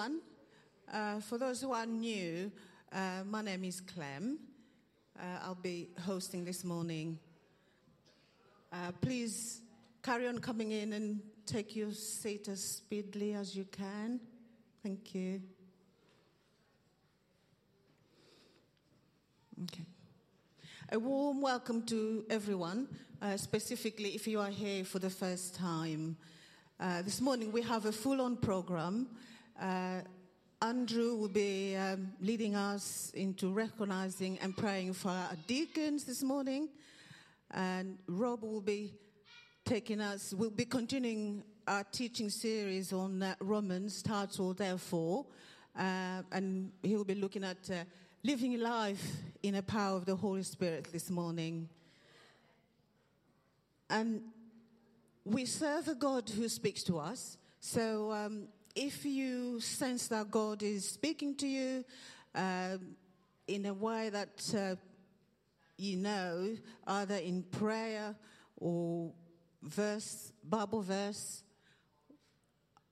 [0.00, 2.50] Uh, for those who are new,
[2.90, 4.38] uh, my name is Clem.
[5.18, 7.18] Uh, I'll be hosting this morning.
[8.72, 9.60] Uh, please
[10.02, 14.20] carry on coming in and take your seat as speedily as you can.
[14.82, 15.42] Thank you.
[19.64, 19.84] Okay.
[20.92, 22.88] A warm welcome to everyone,
[23.20, 26.16] uh, specifically if you are here for the first time.
[26.78, 29.06] Uh, this morning we have a full on program.
[29.60, 30.00] Uh,
[30.62, 36.70] Andrew will be um, leading us into recognizing and praying for our deacons this morning.
[37.50, 38.94] And Rob will be
[39.66, 45.26] taking us, we'll be continuing our teaching series on uh, Romans, titled Therefore.
[45.78, 47.84] Uh, and he'll be looking at uh,
[48.22, 49.04] living life
[49.42, 51.68] in the power of the Holy Spirit this morning.
[53.90, 54.22] And
[55.26, 57.36] we serve a God who speaks to us.
[57.60, 61.84] So um, if you sense that God is speaking to you
[62.34, 62.78] uh,
[63.46, 64.76] in a way that uh,
[65.80, 66.54] you know,
[66.86, 68.14] either in prayer
[68.58, 69.12] or
[69.62, 71.42] verse, Bible verse,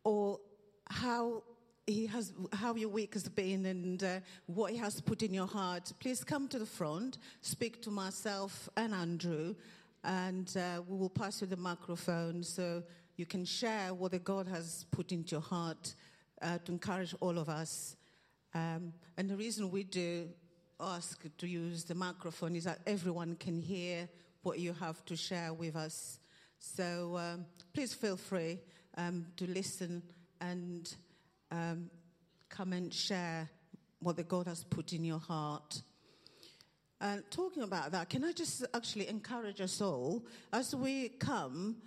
[0.05, 0.41] or
[0.89, 1.43] how
[1.87, 5.47] he has, how your week has been and uh, what he has put in your
[5.47, 9.55] heart, please come to the front, speak to myself and Andrew,
[10.03, 12.43] and uh, we will pass you the microphone.
[12.43, 12.83] So
[13.19, 15.95] you can share what the God has put into your heart
[16.41, 17.97] uh, to encourage all of us.
[18.55, 20.29] Um, and the reason we do
[20.79, 24.09] ask to use the microphone is that everyone can hear
[24.43, 26.21] what you have to share with us.
[26.61, 28.61] So um, please feel free
[28.97, 30.01] um, to listen
[30.41, 30.95] and
[31.51, 31.91] um,
[32.49, 33.51] come and share
[33.99, 35.83] what the God has put in your heart.
[37.01, 41.79] And talking about that, can I just actually encourage us all as we come?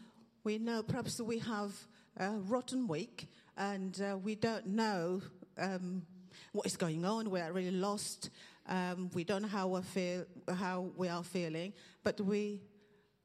[0.44, 1.72] We know perhaps we have
[2.18, 5.22] a rotten week and uh, we don't know
[5.60, 6.02] um,
[6.52, 7.30] what is going on.
[7.30, 8.32] We are really lost.
[8.68, 12.60] Um, we don't know how we feel, how we are feeling, but we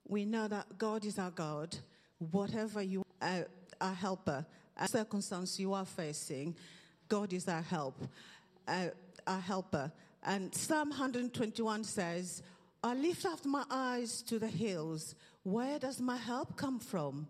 [0.06, 1.74] we know that God is our God.
[2.18, 3.42] Whatever you, uh,
[3.80, 4.44] our helper,
[4.76, 6.54] a circumstance you are facing,
[7.08, 7.98] God is our help,
[8.68, 8.88] uh,
[9.26, 9.90] our helper.
[10.22, 12.42] And Psalm 121 says,
[12.82, 15.14] "I lift up my eyes to the hills.
[15.46, 17.28] Where does my help come from?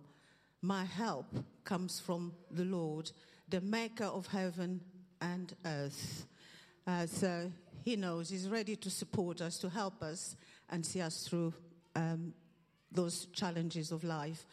[0.62, 1.26] My help
[1.64, 3.12] comes from the Lord,
[3.46, 4.80] the maker of heaven
[5.20, 6.24] and earth.
[6.86, 7.52] Uh, so
[7.84, 10.34] he knows he's ready to support us, to help us,
[10.70, 11.52] and see us through
[11.94, 12.32] um,
[12.90, 14.46] those challenges of life.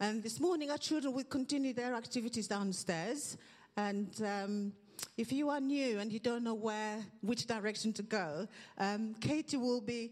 [0.00, 3.36] And this morning, our children will continue their activities downstairs.
[3.76, 4.72] And um,
[5.16, 9.56] if you are new and you don't know where, which direction to go, um, Katie
[9.56, 10.10] will be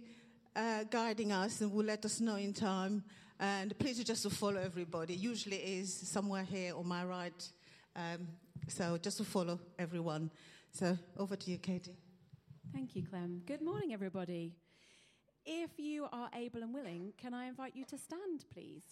[0.54, 3.04] uh, guiding us and will let us know in time.
[3.40, 5.14] And please just to follow everybody.
[5.14, 7.48] Usually is somewhere here on my right.
[7.96, 8.28] Um,
[8.68, 10.30] so just to follow everyone.
[10.72, 11.96] So over to you, Katie.
[12.72, 13.42] Thank you, Clem.
[13.44, 14.52] Good morning, everybody.
[15.44, 18.84] If you are able and willing, can I invite you to stand, please?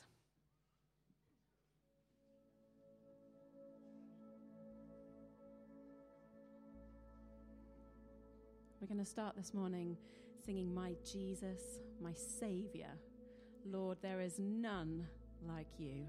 [8.81, 9.97] We're going to start this morning
[10.45, 11.61] singing My Jesus,
[12.01, 12.89] my Saviour.
[13.65, 15.07] Lord, there is none
[15.47, 16.07] like you.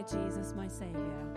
[0.00, 1.29] my Jesus, my Savior.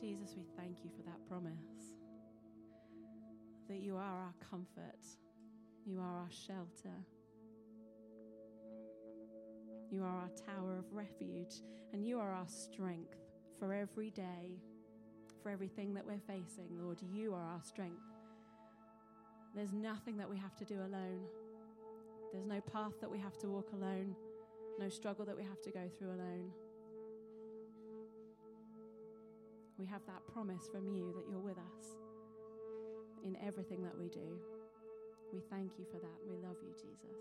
[0.00, 1.92] Jesus, we thank you for that promise
[3.68, 5.04] that you are our comfort,
[5.84, 6.96] you are our shelter,
[9.90, 11.60] you are our tower of refuge,
[11.92, 13.18] and you are our strength
[13.58, 14.58] for every day,
[15.42, 16.68] for everything that we're facing.
[16.80, 18.00] Lord, you are our strength.
[19.54, 21.20] There's nothing that we have to do alone,
[22.32, 24.16] there's no path that we have to walk alone,
[24.78, 26.50] no struggle that we have to go through alone.
[29.80, 31.96] We have that promise from you that you're with us
[33.24, 34.36] in everything that we do.
[35.32, 36.20] We thank you for that.
[36.28, 37.16] We love you, Jesus.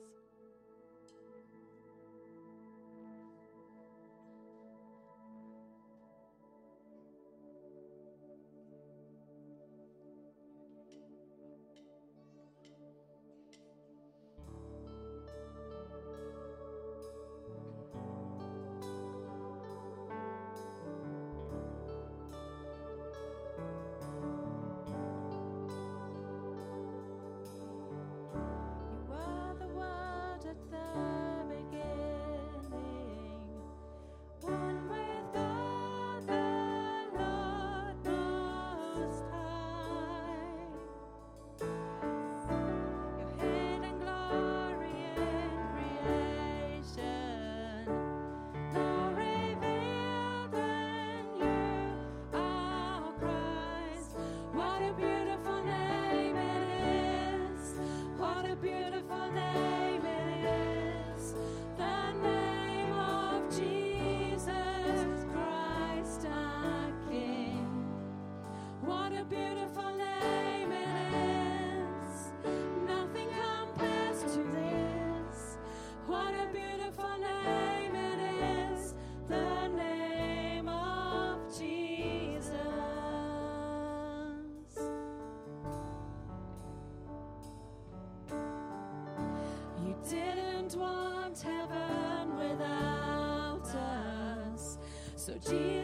[95.29, 95.78] So Jesus.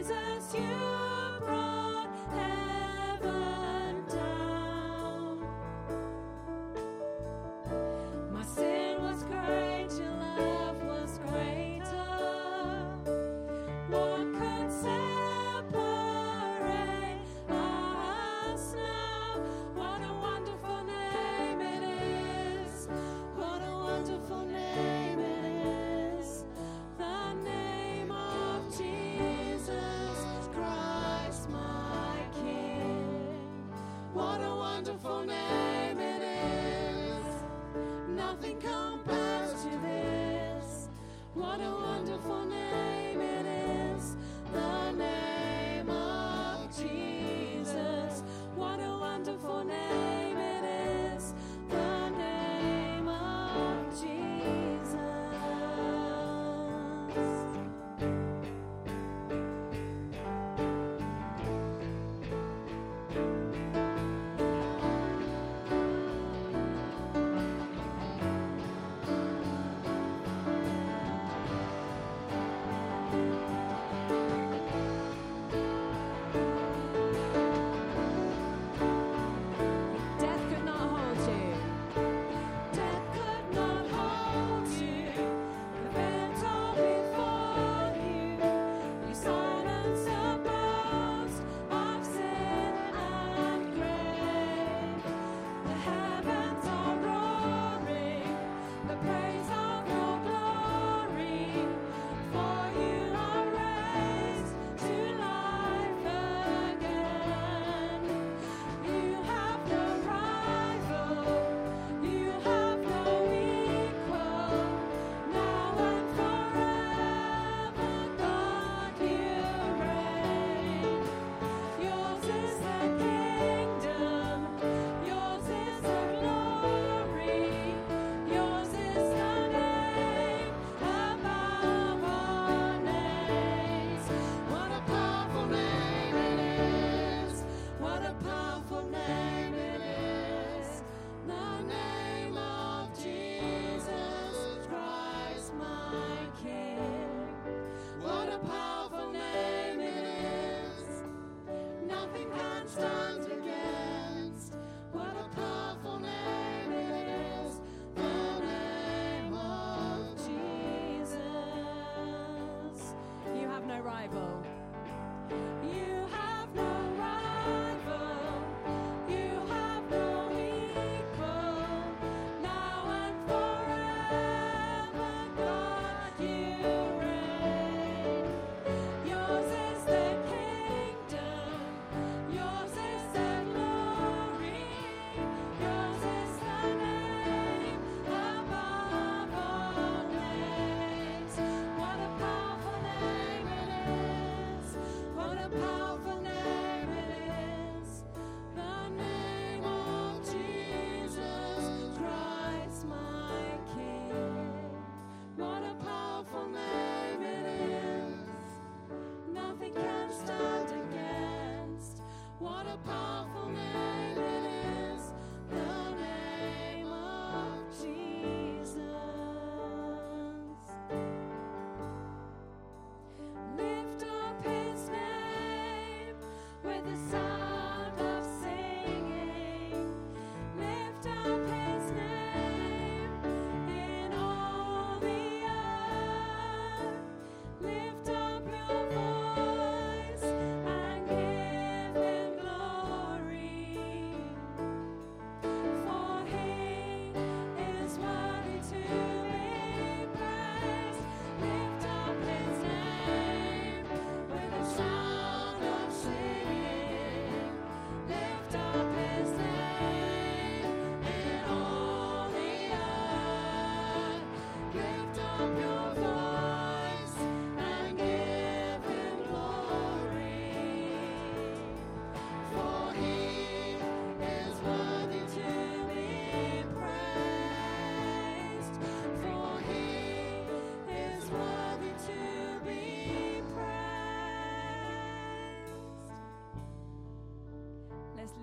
[34.88, 35.65] wonderful.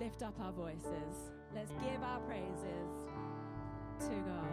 [0.04, 1.32] Lift up our voices.
[1.54, 2.90] Let's give our praises
[4.00, 4.43] to God.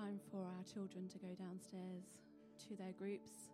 [0.00, 2.04] Time for our children to go downstairs
[2.56, 3.50] to their groups.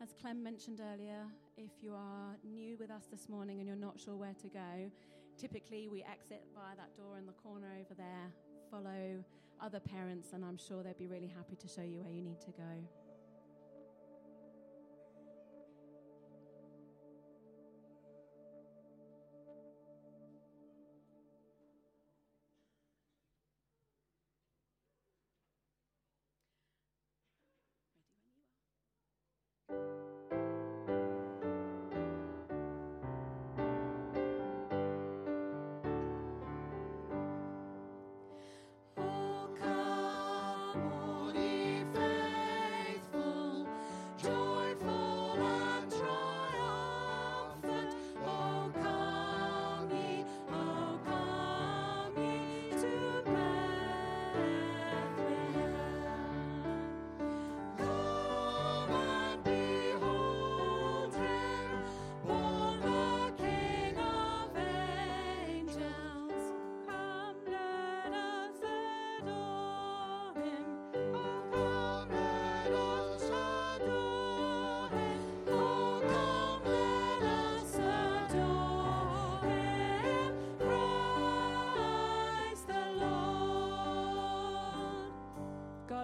[0.00, 1.26] As Clem mentioned earlier,
[1.58, 4.90] if you are new with us this morning and you're not sure where to go,
[5.36, 8.32] typically we exit via that door in the corner over there,
[8.70, 9.22] follow
[9.60, 12.40] other parents, and I'm sure they'd be really happy to show you where you need
[12.40, 13.01] to go.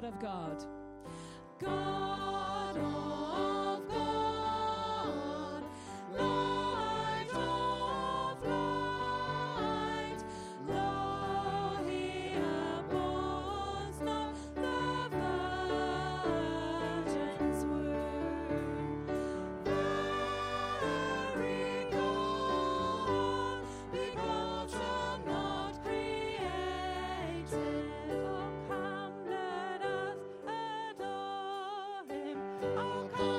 [0.04, 0.77] Of God.
[32.60, 33.37] Oh, come.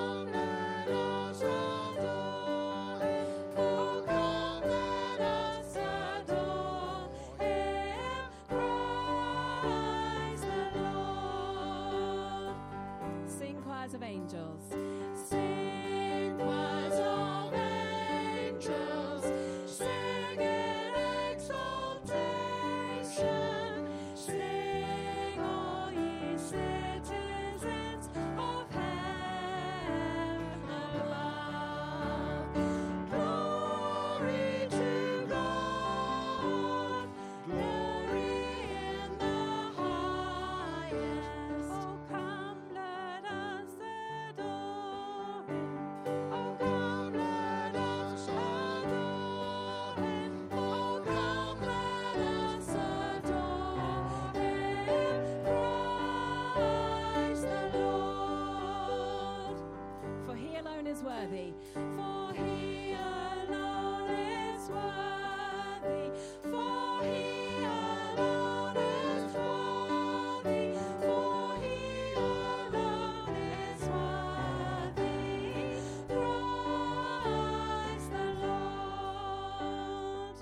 [61.09, 61.53] worthy.
[61.73, 66.11] For he alone is worthy.
[66.43, 70.77] For he alone is worthy.
[71.01, 75.81] For he alone is worthy.
[76.07, 80.37] Christ the Lord.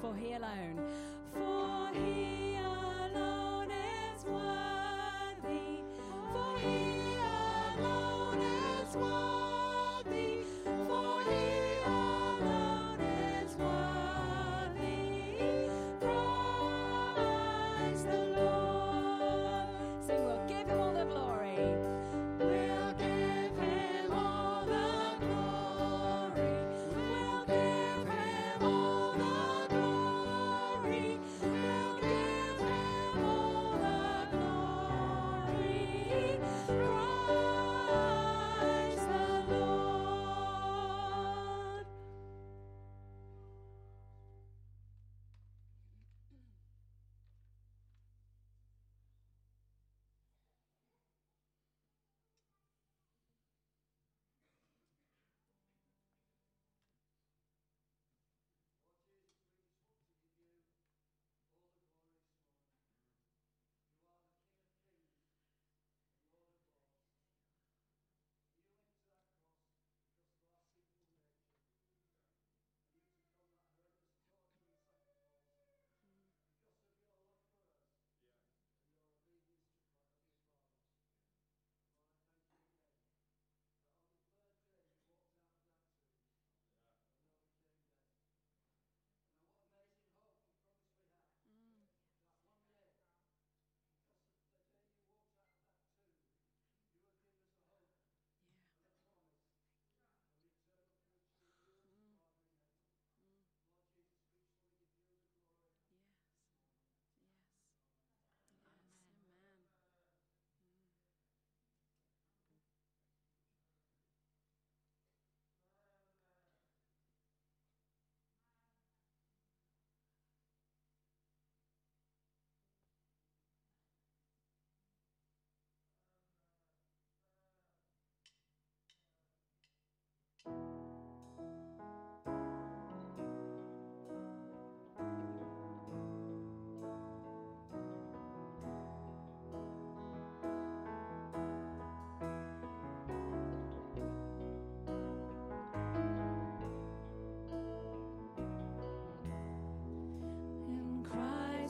[0.00, 0.71] For he alone.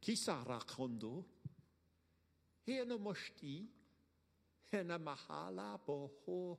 [0.00, 1.24] Kisara kondo.
[2.66, 3.66] Hena moshti.
[4.72, 6.58] Hena mahala boho.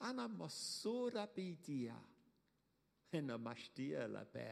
[0.00, 1.96] Ana masura bidia.
[3.12, 4.48] Hena mashtia la be.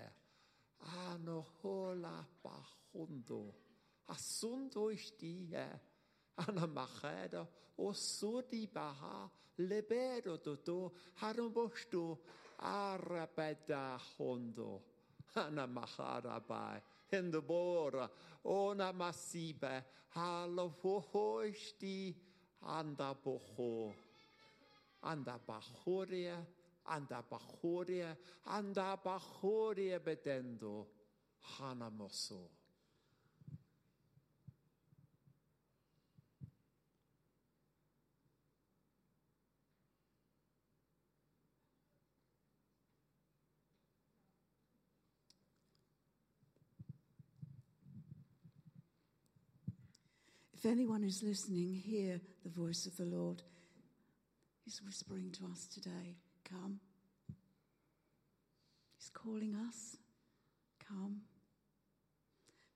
[1.09, 3.55] Ano hola bahondo.
[4.09, 5.67] Asundo istia.
[6.37, 7.47] Ana macheda.
[7.79, 9.31] O sudi baha.
[9.59, 10.93] Lebedo dodo.
[11.21, 12.19] Harumoshto.
[12.61, 14.83] Arabeda hondo.
[15.37, 18.09] Ana machara bai in de bora,
[18.45, 22.15] ona masibe, halo hohoishti,
[22.63, 23.93] anda boho,
[25.03, 26.37] anda bahoria,
[26.87, 30.87] anda bahoria, anda bahoria bedendo,
[31.59, 32.60] hanamoso.
[50.63, 53.41] If anyone is listening, hear the voice of the Lord.
[54.63, 56.81] He's whispering to us today Come.
[58.99, 59.97] He's calling us.
[60.87, 61.23] Come.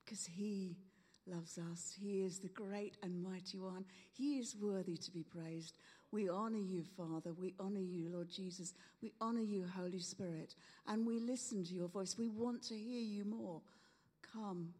[0.02, 0.78] Because He
[1.26, 1.92] loves us.
[2.00, 3.84] He is the great and mighty one.
[4.14, 5.76] He is worthy to be praised.
[6.10, 7.34] We honor you, Father.
[7.38, 8.72] We honor you, Lord Jesus.
[9.02, 10.54] We honor you, Holy Spirit.
[10.86, 12.16] And we listen to your voice.
[12.16, 13.60] We want to hear you more.
[14.32, 14.72] Come,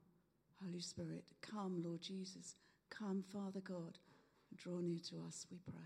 [0.65, 1.25] Holy Spirit.
[1.43, 2.55] Come, Lord Jesus.
[2.99, 3.99] Come, Father God,
[4.57, 5.83] draw near to us, we pray.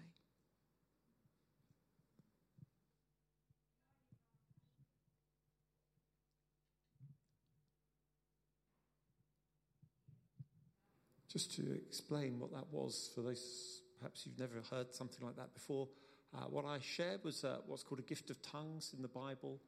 [11.32, 15.52] Just to explain what that was for those perhaps you've never heard something like that
[15.54, 15.88] before,
[16.34, 19.60] uh, what I shared was uh, what's called a gift of tongues in the Bible.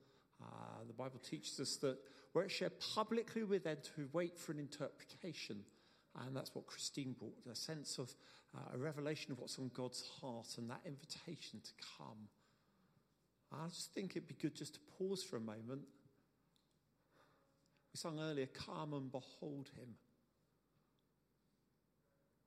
[0.43, 1.97] Uh, the Bible teaches us that
[2.33, 5.65] where it's shared publicly, we're then to wait for an interpretation.
[6.19, 8.13] And that's what Christine brought a sense of
[8.55, 12.29] uh, a revelation of what's on God's heart and that invitation to come.
[13.53, 15.83] I just think it'd be good just to pause for a moment.
[17.93, 19.95] We sung earlier, Come and behold him.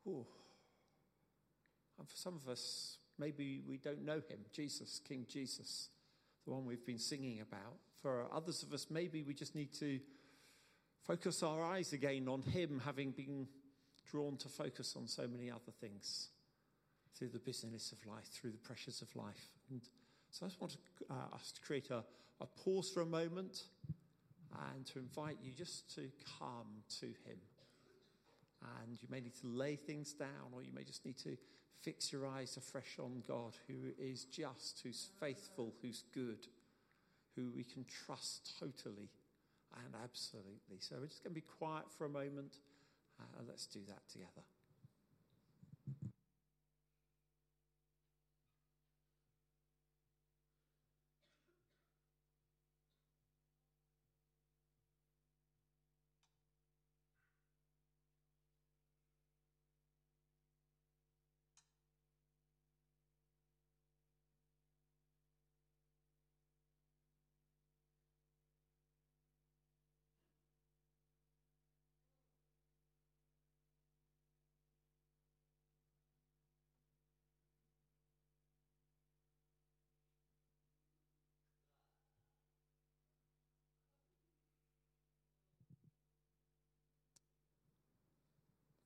[0.07, 0.25] Ooh.
[1.99, 5.89] And for some of us, maybe we don't know him, Jesus, King Jesus,
[6.45, 7.77] the one we've been singing about.
[8.01, 9.99] For others of us, maybe we just need to
[11.05, 13.47] focus our eyes again on Him, having been
[14.09, 16.29] drawn to focus on so many other things
[17.17, 19.51] through the busyness of life, through the pressures of life.
[19.69, 19.81] And
[20.31, 22.03] so I just want to, uh, us to create a,
[22.41, 23.63] a pause for a moment
[24.73, 27.37] and to invite you just to come to Him.
[28.81, 31.35] And you may need to lay things down, or you may just need to
[31.81, 36.47] fix your eyes afresh on God, who is just, who's faithful, who's good,
[37.35, 39.09] who we can trust totally
[39.77, 40.77] and absolutely.
[40.79, 42.57] So we're just going to be quiet for a moment
[43.19, 44.43] Uh, let's do that together.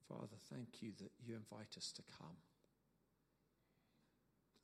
[0.08, 2.38] Father, thank you that you invite us to come.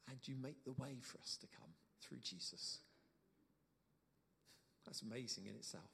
[0.10, 2.80] And you make the way for us to come through Jesus.
[4.86, 5.90] That's amazing in itself.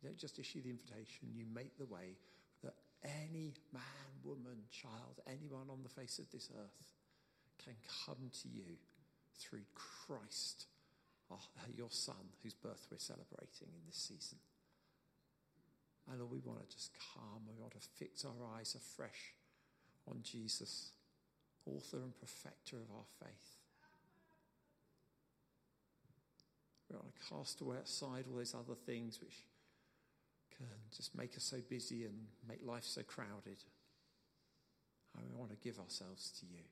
[0.00, 2.16] You don't just issue the invitation, you make the way
[2.62, 3.82] that any man,
[4.22, 6.92] woman, child, anyone on the face of this earth
[7.64, 7.74] can
[8.06, 8.76] come to you
[9.38, 10.66] through Christ,
[11.76, 14.38] your Son, whose birth we're celebrating in this season.
[16.10, 17.42] And Lord, we want to just come.
[17.48, 19.34] We want to fix our eyes afresh
[20.08, 20.90] on Jesus,
[21.66, 23.56] author and perfecter of our faith.
[26.90, 29.34] We want to cast away aside all those other things which
[30.56, 32.14] can just make us so busy and
[32.48, 33.64] make life so crowded.
[35.16, 36.62] And we want to give ourselves to you.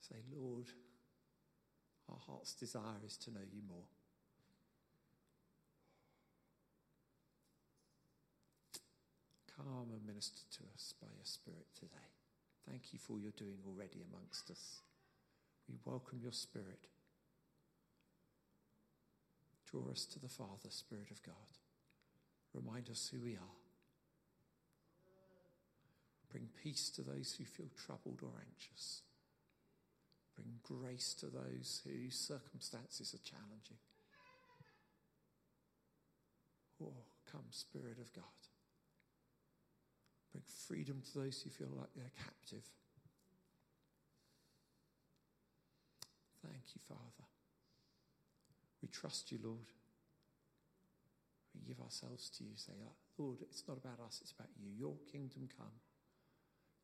[0.00, 0.66] Say, Lord,
[2.10, 3.86] our heart's desire is to know you more.
[9.62, 12.10] Come and minister to us by your Spirit today.
[12.68, 14.80] Thank you for your doing already amongst us.
[15.68, 16.88] We welcome your Spirit.
[19.70, 21.58] Draw us to the Father, Spirit of God.
[22.52, 23.56] Remind us who we are.
[26.28, 29.02] Bring peace to those who feel troubled or anxious.
[30.34, 33.78] Bring grace to those whose circumstances are challenging.
[36.82, 38.24] Oh, come, Spirit of God.
[40.32, 42.64] Bring freedom to those who feel like they're captive.
[46.42, 47.28] Thank you, Father.
[48.80, 49.68] We trust you, Lord.
[51.54, 52.50] We give ourselves to you.
[52.56, 52.72] Say,
[53.18, 54.70] Lord, it's not about us, it's about you.
[54.76, 55.74] Your kingdom come,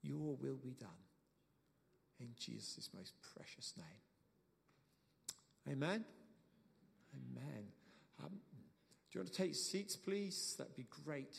[0.03, 0.89] your will be done.
[2.21, 3.87] In Jesus' most precious name.
[5.73, 6.05] Amen.
[7.15, 7.65] Amen.
[8.23, 8.31] Um,
[9.11, 10.57] do you want to take seats, please?
[10.59, 11.39] That'd be great.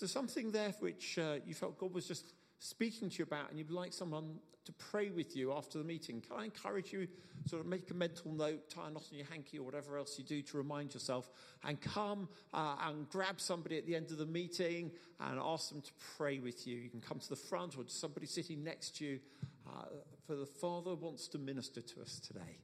[0.00, 3.58] There's something there which uh, you felt God was just speaking to you about and
[3.58, 7.08] you'd like someone to pray with you after the meeting, can I encourage you
[7.46, 10.18] sort of make a mental note, tie a knot on your hanky or whatever else
[10.18, 11.30] you do to remind yourself
[11.64, 15.80] and come uh, and grab somebody at the end of the meeting and ask them
[15.80, 16.76] to pray with you.
[16.76, 19.20] You can come to the front or to somebody sitting next to you
[19.66, 19.86] uh,
[20.26, 22.58] for the Father wants to minister to us today.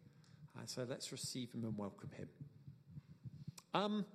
[0.59, 2.29] And so let's receive him and welcome him.
[3.75, 4.07] Um,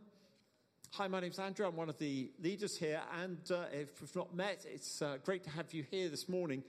[0.96, 1.66] Hi, my name's Andrew.
[1.66, 3.00] I'm one of the leaders here.
[3.22, 6.66] And uh, if we've not met, it's uh, great to have you here this morning.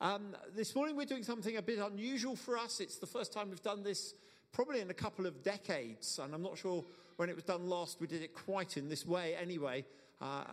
[0.00, 2.80] Um, this morning, we're doing something a bit unusual for us.
[2.80, 4.14] It's the first time we've done this
[4.50, 6.18] probably in a couple of decades.
[6.18, 6.86] And I'm not sure
[7.16, 9.84] when it was done last, we did it quite in this way anyway.
[10.22, 10.44] Uh,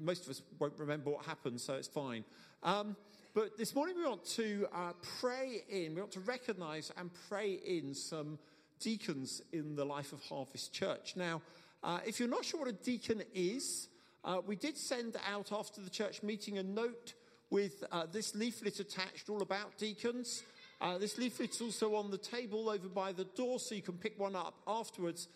[0.00, 2.24] most of us won't remember what happened, so it's fine.
[2.64, 2.96] Um,
[3.32, 7.60] but this morning, we want to uh, pray in, we want to recognize and pray
[7.64, 8.40] in some
[8.80, 11.14] deacons in the life of Harvest Church.
[11.14, 11.42] Now,
[11.82, 13.88] uh, if you're not sure what a deacon is,
[14.24, 17.14] uh, we did send out after the church meeting a note
[17.50, 20.42] with uh, this leaflet attached all about deacons.
[20.80, 24.18] Uh, this leaflet's also on the table over by the door, so you can pick
[24.18, 25.28] one up afterwards.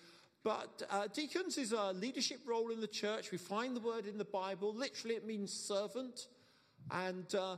[0.44, 3.32] But uh, deacons is a leadership role in the church.
[3.32, 4.72] We find the word in the Bible.
[4.72, 6.28] Literally, it means servant.
[6.90, 7.56] And uh,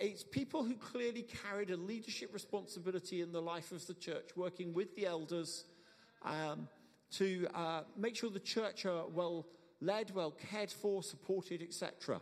[0.00, 4.74] it's people who clearly carried a leadership responsibility in the life of the church, working
[4.74, 5.64] with the elders,
[6.24, 6.68] um,
[7.12, 9.46] to uh, make sure the church are well
[9.80, 12.20] led, well cared for, supported, etc.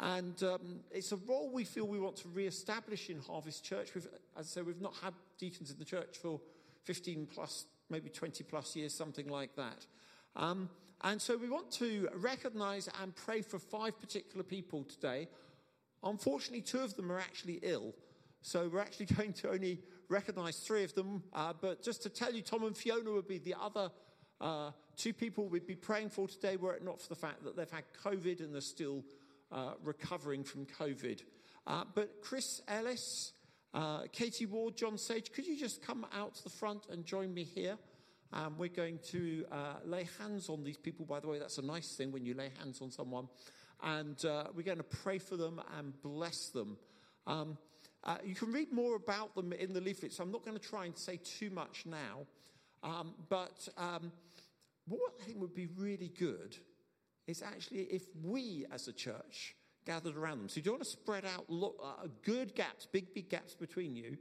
[0.00, 3.94] And um, it's a role we feel we want to re-establish in Harvest Church.
[3.94, 6.40] We've, as I say, we've not had deacons in the church for
[6.84, 9.86] 15 plus, maybe 20 plus years, something like that.
[10.36, 10.70] Um,
[11.02, 15.28] and so we want to recognize and pray for five particular people today.
[16.02, 17.94] Unfortunately, two of them are actually ill.
[18.42, 21.22] So we're actually going to only recognize three of them.
[21.34, 23.90] Uh, but just to tell you, Tom and Fiona would be the other
[24.40, 27.56] uh, two people we'd be praying for today were it not for the fact that
[27.56, 29.04] they've had COVID and they're still
[29.52, 31.22] uh, recovering from COVID.
[31.66, 33.32] Uh, but Chris Ellis,
[33.74, 37.32] uh, Katie Ward, John Sage, could you just come out to the front and join
[37.32, 37.76] me here?
[38.32, 41.04] And we're going to uh, lay hands on these people.
[41.04, 43.28] By the way, that's a nice thing when you lay hands on someone.
[43.82, 46.76] And uh, we're going to pray for them and bless them.
[47.26, 47.58] Um,
[48.24, 50.86] you can read more about them in the leaflet, so I'm not going to try
[50.86, 52.26] and say too much now.
[52.82, 54.12] Um, but um,
[54.98, 56.56] what I think would be really good
[57.26, 59.54] is actually if we as a church
[59.86, 60.48] gathered around them.
[60.48, 63.96] So, do you want to spread out look, uh, good gaps, big, big gaps between
[63.96, 64.18] you?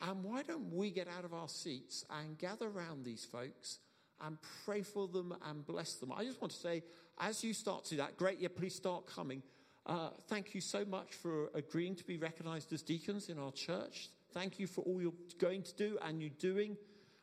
[0.00, 3.80] And why don't we get out of our seats and gather around these folks
[4.24, 6.12] and pray for them and bless them?
[6.12, 6.84] I just want to say,
[7.18, 9.42] as you start to do that, great, yeah, please start coming.
[9.86, 14.10] Uh, thank you so much for agreeing to be recognized as deacons in our church.
[14.32, 16.76] Thank you for all you're going to do and you're doing.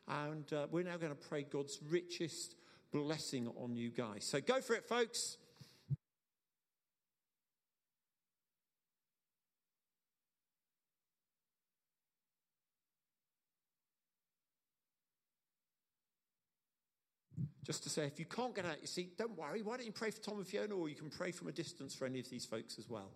[0.08, 2.55] And uh, we're now going to pray God's richest
[2.92, 4.24] blessing on you guys.
[4.24, 5.38] So go for it, folks.
[17.66, 19.60] just to say, if you can't get out your seat, don't worry.
[19.60, 21.96] Why don't you pray for Tom and Fiona, or you can pray from a distance
[21.96, 23.10] for any of these folks as well.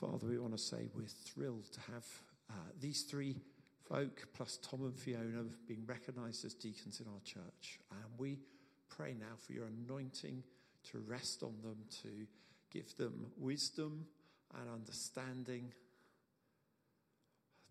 [0.00, 2.04] Father, we want to say we're thrilled to have
[2.50, 3.34] uh, these three
[3.88, 7.78] folk, plus Tom and Fiona, being recognized as deacons in our church.
[7.90, 8.40] And we
[8.90, 10.42] pray now for your anointing
[10.90, 12.26] to rest on them, to
[12.70, 14.04] give them wisdom
[14.60, 15.72] and understanding,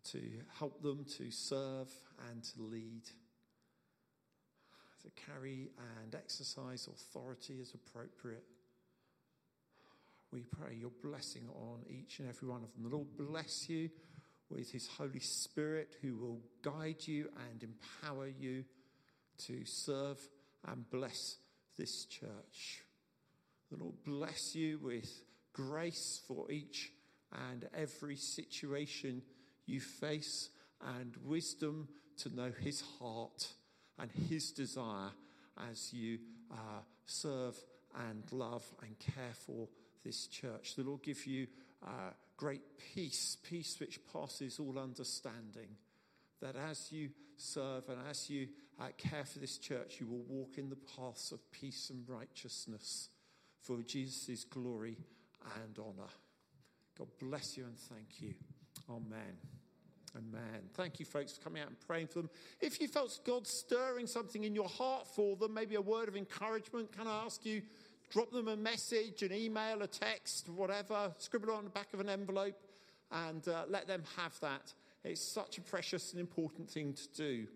[0.05, 0.21] to
[0.57, 1.91] help them to serve
[2.31, 3.03] and to lead,
[5.03, 5.69] to carry
[6.01, 8.45] and exercise authority as appropriate
[10.35, 12.83] we pray your blessing on each and every one of them.
[12.83, 13.89] The Lord bless you
[14.49, 18.65] with his Holy Spirit who will guide you and empower you
[19.47, 20.19] to serve
[20.67, 21.37] and bless
[21.77, 22.83] this church.
[23.71, 25.09] The Lord bless you with
[25.53, 26.91] grace for each
[27.49, 29.21] and every situation
[29.65, 30.49] you face
[30.97, 33.53] and wisdom to know his heart
[33.97, 35.11] and his desire
[35.71, 36.19] as you
[36.51, 37.55] uh, serve
[38.09, 39.69] and love and care for
[40.05, 40.75] this church.
[40.75, 41.47] The Lord give you
[41.85, 42.61] uh, great
[42.93, 45.75] peace, peace which passes all understanding.
[46.41, 48.47] That as you serve and as you
[48.79, 53.09] uh, care for this church, you will walk in the paths of peace and righteousness
[53.61, 54.97] for Jesus' glory
[55.63, 56.09] and honor.
[56.97, 58.33] God bless you and thank you.
[58.89, 59.37] Amen.
[60.15, 60.61] Amen.
[60.73, 62.29] Thank you, folks, for coming out and praying for them.
[62.61, 66.15] If you felt God stirring something in your heart for them, maybe a word of
[66.15, 67.61] encouragement, can I ask you
[68.09, 71.99] drop them a message, an email, a text, whatever, scribble it on the back of
[71.99, 72.59] an envelope,
[73.11, 74.73] and uh, let them have that.
[75.03, 77.47] It's such a precious and important thing to do.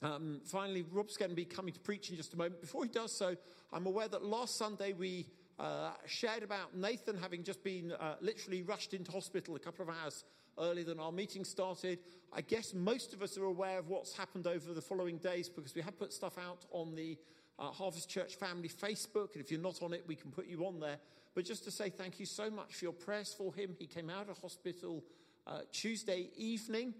[0.00, 2.60] Um, finally, Rob's going to be coming to preach in just a moment.
[2.60, 3.36] Before he does so,
[3.72, 5.26] I'm aware that last Sunday we
[5.58, 9.94] uh, shared about Nathan having just been uh, literally rushed into hospital a couple of
[10.02, 10.24] hours
[10.60, 11.98] earlier than our meeting started.
[12.32, 15.74] I guess most of us are aware of what's happened over the following days because
[15.74, 17.18] we have put stuff out on the
[17.58, 19.34] uh, Harvest Church Family Facebook.
[19.34, 20.98] And if you're not on it, we can put you on there.
[21.34, 23.74] But just to say thank you so much for your prayers for him.
[23.78, 25.04] He came out of hospital
[25.46, 26.94] uh, Tuesday evening,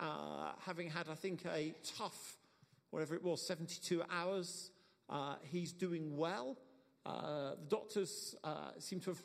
[0.00, 2.36] uh, having had, I think, a tough,
[2.90, 4.70] whatever it was, 72 hours.
[5.08, 6.56] Uh, he's doing well.
[7.06, 9.22] Uh, the doctors uh, seem to have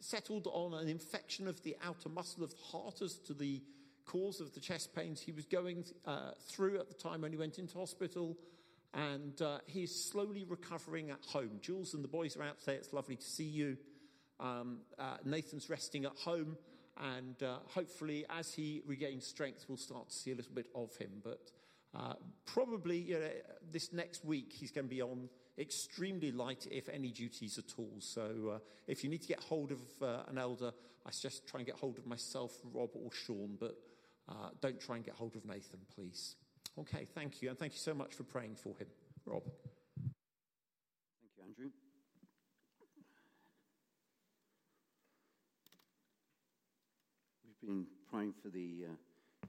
[0.00, 3.62] settled on an infection of the outer muscle of the heart as to the
[4.04, 7.38] cause of the chest pains he was going uh, through at the time when he
[7.38, 8.36] went into hospital.
[8.94, 11.60] And uh, he's slowly recovering at home.
[11.60, 12.74] Jules and the boys are out there.
[12.74, 13.78] It's lovely to see you.
[14.38, 16.56] Um, uh, Nathan's resting at home.
[17.02, 20.94] And uh, hopefully, as he regains strength, we'll start to see a little bit of
[20.96, 21.10] him.
[21.24, 21.40] But
[21.94, 22.14] uh,
[22.44, 23.28] probably you know,
[23.70, 27.94] this next week, he's going to be on extremely light, if any, duties at all.
[28.00, 30.72] So uh, if you need to get hold of uh, an elder,
[31.06, 33.74] I suggest try and get hold of myself, Rob, or Sean, but
[34.60, 36.36] don't try and get hold of Nathan, please.
[36.78, 37.50] Okay, thank you.
[37.50, 38.86] And thank you so much for praying for him,
[39.26, 39.42] Rob.
[40.00, 41.70] Thank you, Andrew.
[47.44, 48.94] We've been praying for the uh,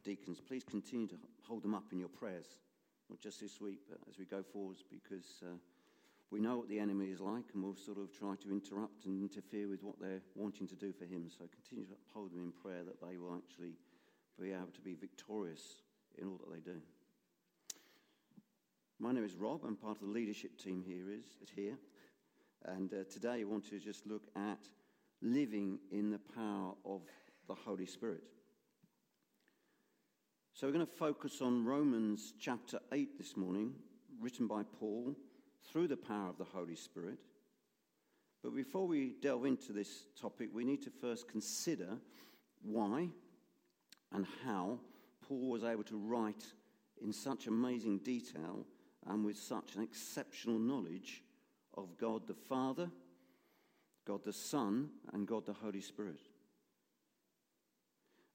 [0.04, 0.42] deacons.
[0.46, 1.16] Please continue to
[1.48, 2.58] hold them up in your prayers,
[3.10, 5.56] not just this week, but as we go forwards, because uh,
[6.30, 9.22] we know what the enemy is like, and we'll sort of try to interrupt and
[9.22, 11.30] interfere with what they're wanting to do for him.
[11.30, 13.76] So continue to hold them in prayer that they will actually
[14.38, 15.84] be able to be victorious
[16.18, 16.82] in all that they do.
[19.04, 19.66] My name is Rob.
[19.68, 21.12] I'm part of the leadership team here.
[21.12, 21.26] Is,
[21.58, 21.76] here,
[22.64, 24.60] and uh, today I want to just look at
[25.22, 27.02] living in the power of
[27.50, 28.24] the Holy Spirit.
[30.54, 33.74] So we're going to focus on Romans chapter 8 this morning,
[34.22, 35.18] written by Paul
[35.70, 37.20] through the power of the Holy Spirit.
[38.42, 41.98] But before we delve into this topic, we need to first consider
[42.62, 43.10] why
[44.14, 44.80] and how
[45.28, 46.46] Paul was able to write
[47.04, 48.66] in such amazing detail
[49.08, 51.24] and with such an exceptional knowledge
[51.76, 52.90] of God the Father,
[54.06, 56.22] God the Son, and God the Holy Spirit.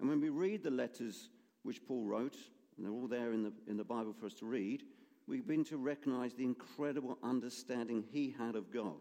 [0.00, 1.30] And when we read the letters
[1.62, 2.36] which Paul wrote,
[2.76, 4.84] and they're all there in the, in the Bible for us to read,
[5.26, 9.00] we begin to recognize the incredible understanding he had of God.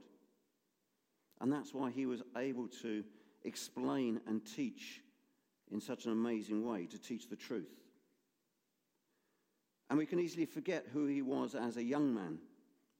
[1.39, 3.03] And that's why he was able to
[3.43, 5.01] explain and teach
[5.72, 7.70] in such an amazing way, to teach the truth.
[9.89, 12.39] And we can easily forget who he was as a young man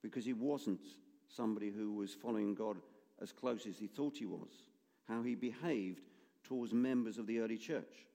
[0.02, 0.80] because he wasn't
[1.28, 2.78] somebody who was following God
[3.22, 4.50] as close as he thought he was,
[5.08, 6.02] how he behaved
[6.44, 8.08] towards members of the early church.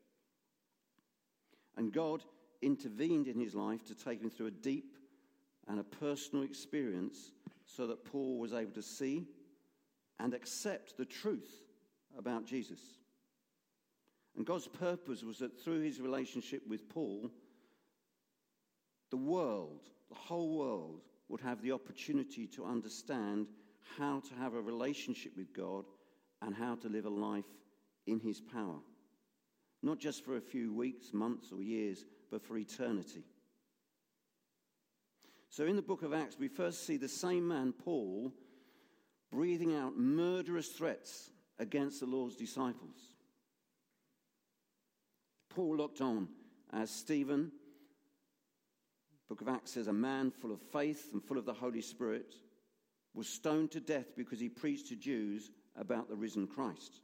[1.76, 2.22] And God
[2.62, 4.96] intervened in his life to take him through a deep
[5.68, 7.32] and a personal experience
[7.66, 9.26] so that Paul was able to see
[10.18, 11.62] and accept the truth
[12.16, 12.80] about Jesus.
[14.36, 17.30] And God's purpose was that through his relationship with Paul,
[19.12, 23.46] the world, the whole world, would have the opportunity to understand
[23.98, 25.84] how to have a relationship with God
[26.40, 27.44] and how to live a life
[28.06, 28.80] in his power.
[29.82, 33.22] Not just for a few weeks, months, or years, but for eternity.
[35.50, 38.32] So in the book of Acts, we first see the same man, Paul,
[39.30, 42.96] breathing out murderous threats against the Lord's disciples.
[45.50, 46.28] Paul looked on
[46.72, 47.52] as Stephen,
[49.32, 52.34] book of Acts says, a man full of faith and full of the Holy Spirit,
[53.14, 57.00] was stoned to death because he preached to Jews about the risen Christ.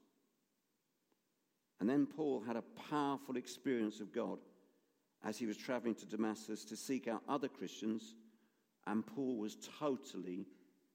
[1.81, 4.41] And then Paul had a powerful experience of God
[5.25, 8.15] as he was traveling to Damascus to seek out other Christians
[8.87, 10.45] and Paul was totally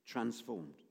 [0.05, 0.84] transformed.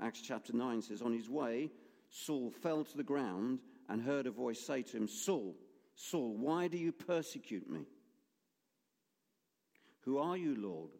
[0.00, 1.70] Acts chapter 9 says, On his way,
[2.10, 5.54] Saul fell to the ground and heard a voice say to him, Saul,
[5.94, 7.86] Saul, why do you persecute me?
[10.04, 10.90] Who are you, Lord?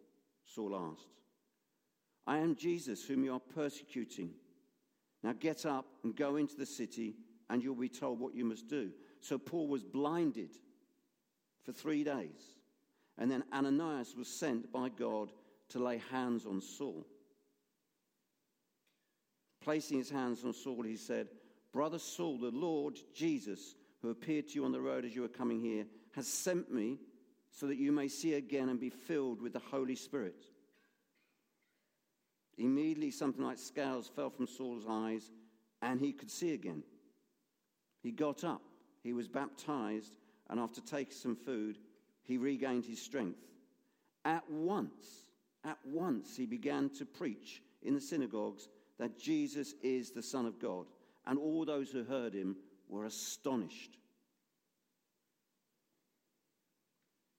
[0.45, 1.07] Saul asked.
[2.25, 4.31] I am Jesus, whom you are persecuting.
[5.23, 7.15] Now get up and go into the city,
[7.49, 8.91] and you'll be told what you must do.
[9.19, 10.51] So Paul was blinded
[11.63, 12.57] for three days.
[13.17, 15.31] And then Ananias was sent by God
[15.69, 17.05] to lay hands on Saul.
[19.61, 21.27] Placing his hands on Saul, he said,
[21.71, 25.27] Brother Saul, the Lord Jesus, who appeared to you on the road as you were
[25.27, 25.85] coming here,
[26.15, 26.99] has sent me
[27.53, 30.45] so that you may see again and be filled with the Holy Spirit.
[32.57, 35.31] Immediately, something like scales fell from Saul's eyes,
[35.81, 36.83] and he could see again.
[38.01, 38.63] He got up,
[39.03, 40.17] he was baptized,
[40.49, 41.77] and after taking some food,
[42.23, 43.39] he regained his strength.
[44.25, 45.25] At once,
[45.63, 48.67] at once, he began to preach in the synagogues
[48.99, 50.87] that Jesus is the Son of God,
[51.27, 52.55] and all those who heard him
[52.89, 53.97] were astonished.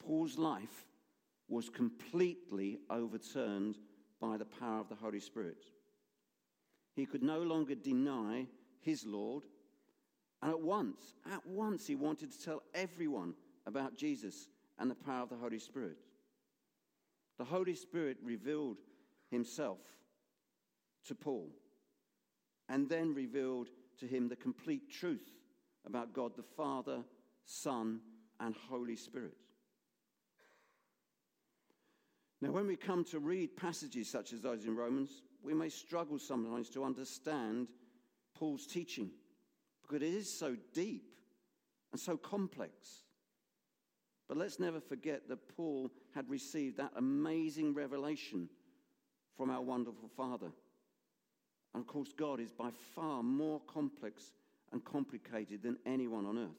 [0.06, 0.86] Paul's life
[1.48, 3.78] was completely overturned
[4.20, 5.64] by the power of the Holy Spirit.
[6.94, 8.46] He could no longer deny
[8.80, 9.44] his Lord,
[10.42, 13.34] and at once, at once, he wanted to tell everyone
[13.66, 14.48] about Jesus
[14.78, 15.98] and the power of the Holy Spirit.
[17.38, 18.78] The Holy Spirit revealed
[19.30, 19.80] himself
[21.08, 21.48] to Paul
[22.68, 25.30] and then revealed to him the complete truth
[25.86, 27.02] about God the Father,
[27.44, 28.00] Son,
[28.40, 29.36] and Holy Spirit.
[32.44, 36.18] Now, when we come to read passages such as those in Romans, we may struggle
[36.18, 37.68] sometimes to understand
[38.34, 39.08] Paul's teaching
[39.80, 41.14] because it is so deep
[41.90, 43.04] and so complex.
[44.28, 48.50] But let's never forget that Paul had received that amazing revelation
[49.38, 50.52] from our wonderful Father.
[51.72, 54.32] And of course, God is by far more complex
[54.70, 56.50] and complicated than anyone on earth.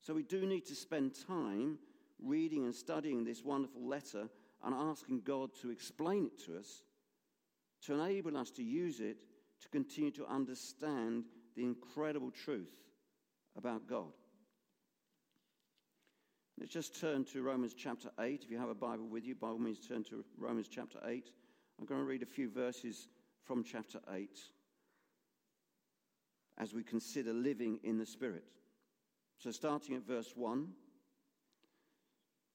[0.00, 1.78] So we do need to spend time
[2.22, 4.28] reading and studying this wonderful letter
[4.64, 6.82] and asking God to explain it to us,
[7.82, 9.18] to enable us to use it
[9.62, 12.72] to continue to understand the incredible truth
[13.56, 14.12] about God.
[16.58, 18.42] Let's just turn to Romans chapter 8.
[18.44, 21.30] If you have a Bible with you, by all means turn to Romans chapter 8.
[21.78, 23.08] I'm going to read a few verses
[23.44, 24.30] from chapter 8
[26.58, 28.44] as we consider living in the Spirit.
[29.38, 30.68] So, starting at verse 1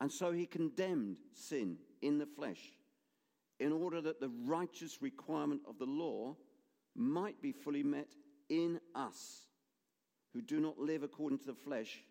[0.00, 2.60] And so he condemned sin in the flesh
[3.58, 6.36] in order that the righteous requirement of the law
[6.94, 8.14] might be fully met
[8.48, 9.46] in us
[10.32, 12.02] who do not live according to the flesh,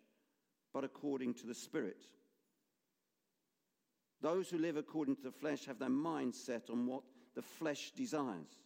[0.72, 2.04] but according to the Spirit.
[4.20, 7.02] Those who live according to the flesh have their mind set on what
[7.36, 8.60] the flesh desires,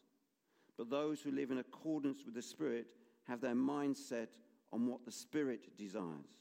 [0.79, 2.87] but those who live in accordance with the Spirit
[3.25, 4.31] have their mind set
[4.73, 6.41] on what the Spirit desires.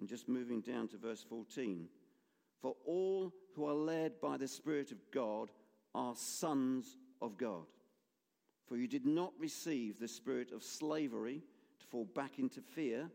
[0.00, 1.86] And just moving down to verse 14
[2.62, 5.50] For all who are led by the Spirit of God
[5.94, 7.66] are sons of God.
[8.66, 11.42] For you did not receive the spirit of slavery
[11.80, 13.10] to fall back into fear,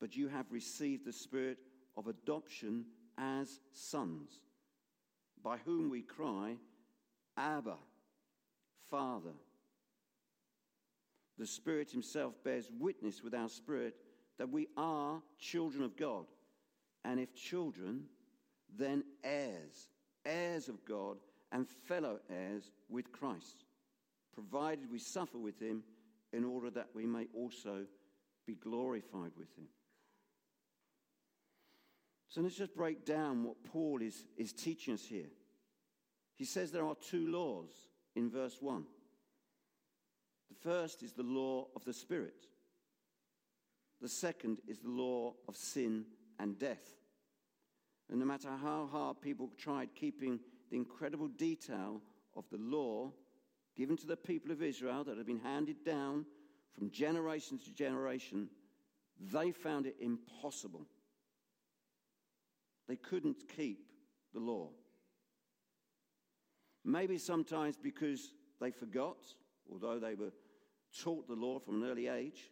[0.00, 1.58] but you have received the spirit
[1.96, 2.84] of adoption
[3.18, 4.38] as sons,
[5.42, 6.56] by whom we cry,
[7.36, 7.76] Abba,
[8.88, 9.34] Father.
[11.36, 13.96] The Spirit Himself bears witness with our spirit
[14.38, 16.26] that we are children of God.
[17.04, 18.04] And if children,
[18.76, 19.88] then heirs,
[20.24, 21.18] heirs of God,
[21.52, 23.64] and fellow heirs with Christ
[24.34, 25.82] provided we suffer with him
[26.32, 27.86] in order that we may also
[28.46, 29.66] be glorified with him.
[32.28, 35.30] So let's just break down what Paul is, is teaching us here.
[36.34, 37.70] He says there are two laws
[38.14, 38.84] in verse 1.
[40.50, 42.46] The first is the law of the Spirit,
[44.00, 46.04] the second is the law of sin
[46.38, 46.96] and death.
[48.10, 50.40] And no matter how hard people tried keeping
[50.70, 52.00] the incredible detail
[52.36, 53.12] of the law
[53.76, 56.24] given to the people of Israel that had been handed down
[56.72, 58.48] from generation to generation,
[59.32, 60.86] they found it impossible.
[62.88, 63.90] They couldn't keep
[64.32, 64.70] the law.
[66.84, 69.16] Maybe sometimes because they forgot,
[69.70, 70.32] although they were
[71.02, 72.50] taught the law from an early age.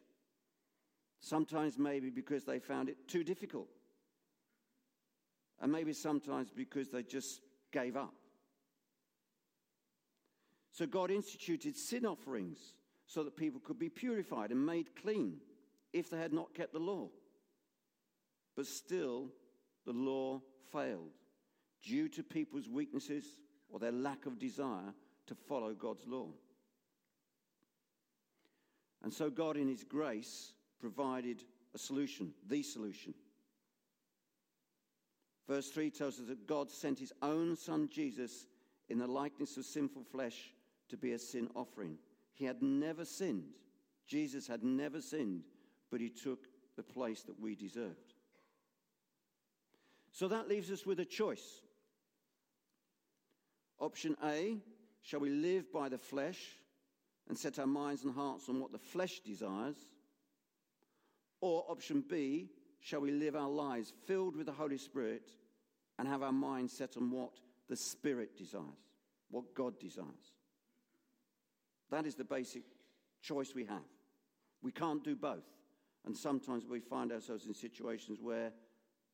[1.24, 3.68] Sometimes maybe because they found it too difficult.
[5.62, 7.40] And maybe sometimes because they just
[7.72, 8.12] gave up.
[10.70, 12.58] So God instituted sin offerings
[13.06, 15.38] so that people could be purified and made clean
[15.94, 17.08] if they had not kept the law.
[18.54, 19.30] But still,
[19.86, 21.14] the law failed
[21.82, 23.24] due to people's weaknesses
[23.70, 24.92] or their lack of desire
[25.28, 26.28] to follow God's law.
[29.02, 30.53] And so, God, in His grace,
[30.84, 31.42] provided
[31.74, 33.14] a solution, the solution.
[35.48, 38.46] Verse 3 tells us that God sent His own Son Jesus
[38.90, 40.52] in the likeness of sinful flesh
[40.90, 41.96] to be a sin offering.
[42.34, 43.54] He had never sinned.
[44.06, 45.44] Jesus had never sinned,
[45.90, 48.12] but he took the place that we deserved.
[50.12, 51.62] So that leaves us with a choice.
[53.80, 54.58] Option A
[55.00, 56.40] shall we live by the flesh
[57.26, 59.76] and set our minds and hearts on what the flesh desires?
[61.44, 62.48] Or option B,
[62.80, 65.28] shall we live our lives filled with the Holy Spirit
[65.98, 67.32] and have our minds set on what
[67.68, 68.64] the Spirit desires,
[69.30, 70.32] what God desires?
[71.90, 72.62] That is the basic
[73.20, 73.84] choice we have.
[74.62, 75.44] We can't do both.
[76.06, 78.50] And sometimes we find ourselves in situations where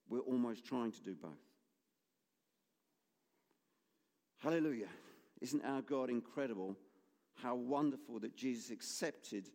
[0.08, 1.32] we're almost trying to do both.
[4.38, 4.86] Hallelujah.
[5.40, 6.76] Isn't our God incredible?
[7.42, 9.48] How wonderful that Jesus accepted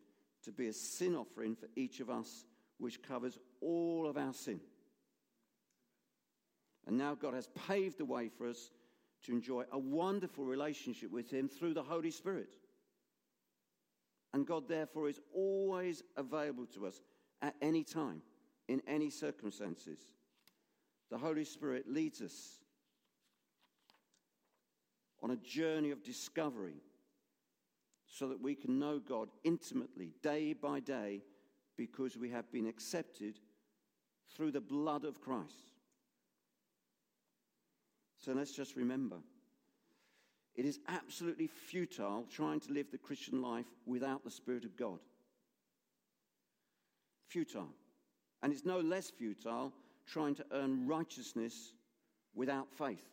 [0.43, 2.43] to be a sin offering for each of us,
[2.77, 4.59] which covers all of our sin.
[6.87, 8.69] And now God has paved the way for us
[9.23, 12.55] to enjoy a wonderful relationship with Him through the Holy Spirit.
[14.33, 17.01] And God, therefore, is always available to us
[17.41, 18.21] at any time,
[18.67, 19.99] in any circumstances.
[21.09, 22.59] The Holy Spirit leads us
[25.23, 26.81] on a journey of discovery
[28.05, 31.21] so that we can know God intimately, day by day,
[31.77, 33.39] because we have been accepted
[34.35, 35.71] through the blood of Christ.
[38.19, 39.17] So let's just remember
[40.55, 44.99] it is absolutely futile trying to live the Christian life without the Spirit of God.
[47.27, 47.69] Futile.
[48.41, 49.73] And it's no less futile
[50.07, 51.73] trying to earn righteousness
[52.33, 53.03] without faith.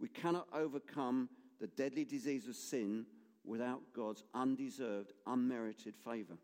[0.00, 1.28] We cannot overcome
[1.60, 3.06] the deadly disease of sin
[3.46, 6.36] without God's undeserved, unmerited favor.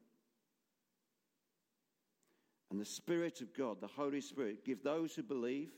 [2.71, 5.71] And the Spirit of God, the Holy Spirit, give those who believe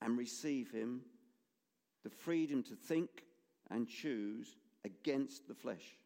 [0.00, 1.00] and receive Him
[2.04, 3.08] the freedom to think
[3.70, 5.96] and choose against the flesh.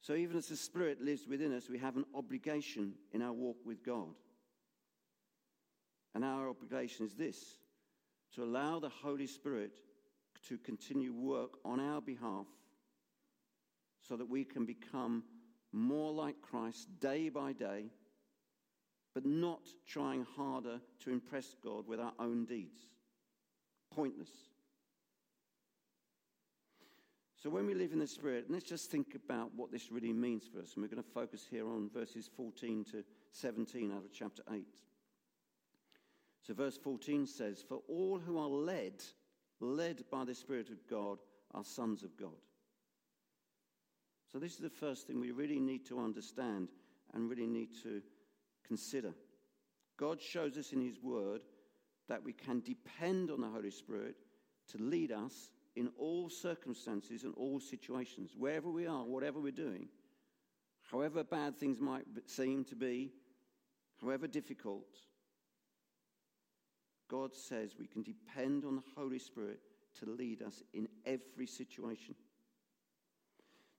[0.00, 3.56] So, even as the Spirit lives within us, we have an obligation in our walk
[3.64, 4.14] with God.
[6.14, 7.58] And our obligation is this
[8.34, 9.80] to allow the Holy Spirit
[10.48, 12.46] to continue work on our behalf
[14.00, 15.22] so that we can become
[15.72, 17.86] more like Christ day by day,
[19.14, 22.80] but not trying harder to impress God with our own deeds.
[23.94, 24.30] Pointless.
[27.36, 30.44] So, when we live in the Spirit, let's just think about what this really means
[30.50, 30.72] for us.
[30.74, 34.64] And we're going to focus here on verses 14 to 17 out of chapter 8.
[36.46, 39.02] So, verse 14 says, For all who are led,
[39.60, 41.18] led by the Spirit of God,
[41.54, 42.30] are sons of God.
[44.32, 46.68] So, this is the first thing we really need to understand
[47.12, 48.02] and really need to
[48.66, 49.12] consider.
[49.96, 51.42] God shows us in His Word
[52.08, 54.16] that we can depend on the Holy Spirit
[54.72, 59.88] to lead us in all circumstances and all situations, wherever we are, whatever we're doing,
[60.90, 63.12] however bad things might seem to be,
[64.00, 64.86] however difficult.
[67.14, 69.60] God says we can depend on the Holy Spirit
[70.00, 72.16] to lead us in every situation.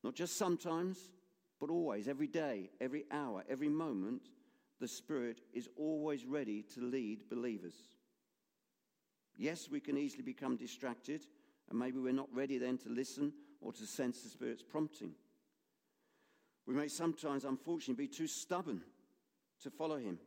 [0.05, 1.11] Not just sometimes,
[1.59, 4.29] but always, every day, every hour, every moment,
[4.79, 7.75] the Spirit is always ready to lead believers.
[9.37, 11.25] Yes, we can easily become distracted,
[11.69, 15.11] and maybe we're not ready then to listen or to sense the Spirit's prompting.
[16.65, 18.81] We may sometimes, unfortunately, be too stubborn
[19.61, 20.19] to follow Him,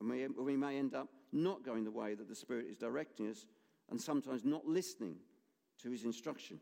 [0.00, 3.28] and we, we may end up not going the way that the Spirit is directing
[3.28, 3.46] us,
[3.90, 5.16] and sometimes not listening
[5.82, 6.60] to His instruction.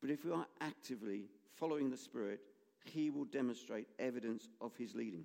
[0.00, 2.40] But if we are actively following the Spirit,
[2.84, 5.24] He will demonstrate evidence of His leading.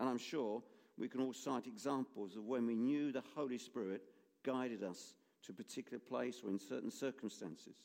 [0.00, 0.62] And I'm sure
[0.98, 4.02] we can all cite examples of when we knew the Holy Spirit
[4.44, 5.14] guided us
[5.44, 7.76] to a particular place or in certain circumstances.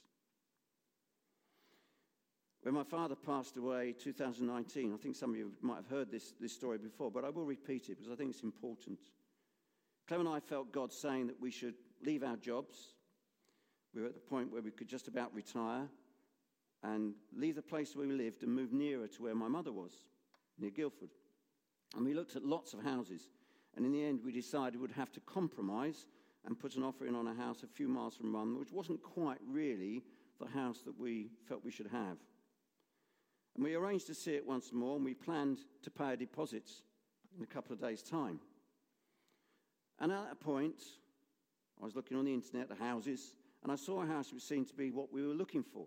[2.64, 6.34] When my father passed away 2019, I think some of you might have heard this,
[6.39, 8.99] this story before, but I will repeat it because I think it's important.
[10.07, 11.74] Clem and I felt God saying that we should
[12.05, 12.76] leave our jobs.
[13.95, 15.88] We were at the point where we could just about retire
[16.84, 19.93] and leave the place where we lived and move nearer to where my mother was,
[20.59, 21.09] near Guildford.
[21.95, 23.28] And we looked at lots of houses.
[23.76, 26.05] And in the end, we decided we'd have to compromise
[26.45, 29.01] and put an offer in on a house a few miles from Run, which wasn't
[29.01, 30.03] quite really
[30.39, 32.18] the house that we felt we should have.
[33.56, 36.70] And we arranged to see it once more, and we planned to pay a deposit
[37.38, 38.39] in a couple of days' time.
[39.99, 40.82] And at that point,
[41.82, 43.34] I was looking on the internet, the houses,
[43.64, 45.86] and I saw a house which seemed to be what we were looking for.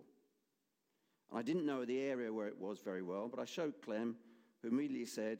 [1.29, 4.15] And I didn't know the area where it was very well, but I showed Clem,
[4.61, 5.39] who immediately said,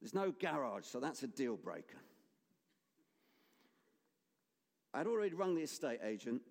[0.00, 1.98] There's no garage, so that's a deal breaker.
[4.94, 6.42] I'd already rung the estate agent,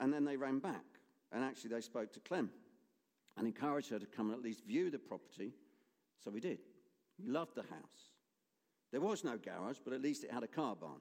[0.00, 0.84] and then they rang back.
[1.30, 2.50] And actually, they spoke to Clem
[3.36, 5.52] and encouraged her to come and at least view the property.
[6.22, 6.58] So we did.
[7.18, 8.10] We loved the house.
[8.90, 11.00] There was no garage, but at least it had a car barn.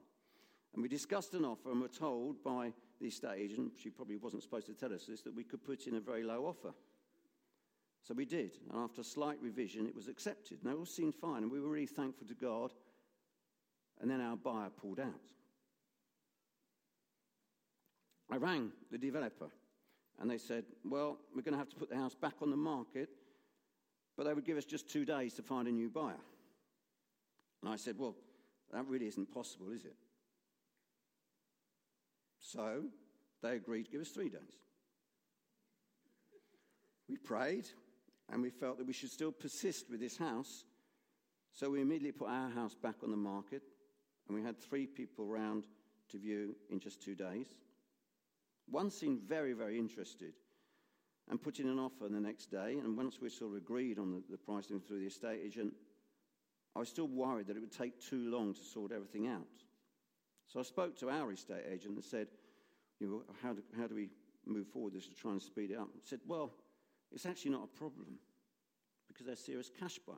[0.73, 2.71] And we discussed an offer and were told by
[3.01, 5.87] the estate agent, she probably wasn't supposed to tell us this, that we could put
[5.87, 6.73] in a very low offer.
[8.03, 8.57] So we did.
[8.71, 10.59] And after a slight revision, it was accepted.
[10.63, 11.43] And it all seemed fine.
[11.43, 12.71] And we were really thankful to God.
[13.99, 15.19] And then our buyer pulled out.
[18.31, 19.49] I rang the developer
[20.21, 22.57] and they said, Well, we're going to have to put the house back on the
[22.57, 23.09] market,
[24.15, 26.21] but they would give us just two days to find a new buyer.
[27.61, 28.15] And I said, Well,
[28.71, 29.95] that really isn't possible, is it?
[32.39, 32.83] So
[33.41, 34.59] they agreed to give us three days.
[37.09, 37.67] We prayed
[38.31, 40.63] and we felt that we should still persist with this house.
[41.51, 43.63] So we immediately put our house back on the market
[44.27, 45.65] and we had three people round
[46.09, 47.47] to view in just two days.
[48.69, 50.33] One seemed very, very interested
[51.29, 52.77] and put in an offer the next day.
[52.83, 55.73] And once we sort of agreed on the, the pricing through the estate agent,
[56.75, 59.47] I was still worried that it would take too long to sort everything out.
[60.47, 62.27] So I spoke to our estate agent and said,
[62.99, 64.09] you know, how do, how do we
[64.45, 65.89] move forward this to try and speed it up?
[65.93, 66.51] He said, well,
[67.11, 68.19] it's actually not a problem
[69.07, 70.17] because they're serious cash buyers.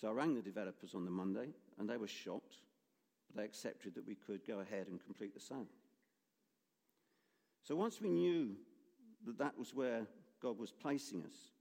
[0.00, 2.56] So I rang the developers on the Monday and they were shocked,
[3.26, 5.66] but they accepted that we could go ahead and complete the sale.
[7.62, 8.56] So once we knew
[9.26, 10.06] that that was where
[10.40, 11.52] God was placing us,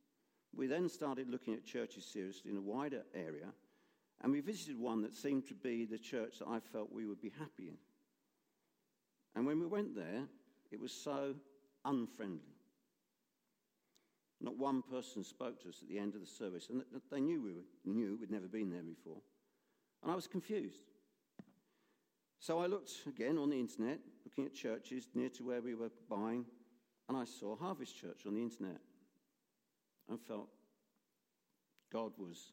[0.56, 3.48] we then started looking at churches seriously in a wider area,
[4.22, 7.22] and we visited one that seemed to be the church that I felt we would
[7.22, 7.78] be happy in.
[9.36, 10.24] And when we went there,
[10.72, 11.36] it was so
[11.86, 12.56] unfriendly.
[14.40, 17.42] Not one person spoke to us at the end of the service, and they knew
[17.42, 19.22] we were, knew we'd never been there before.
[20.04, 20.92] And I was confused.
[22.40, 25.92] So I looked again on the internet, looking at churches near to where we were
[26.10, 26.44] buying,
[27.08, 28.82] and I saw Harvest Church on the internet
[30.10, 30.50] and felt
[31.94, 32.52] God was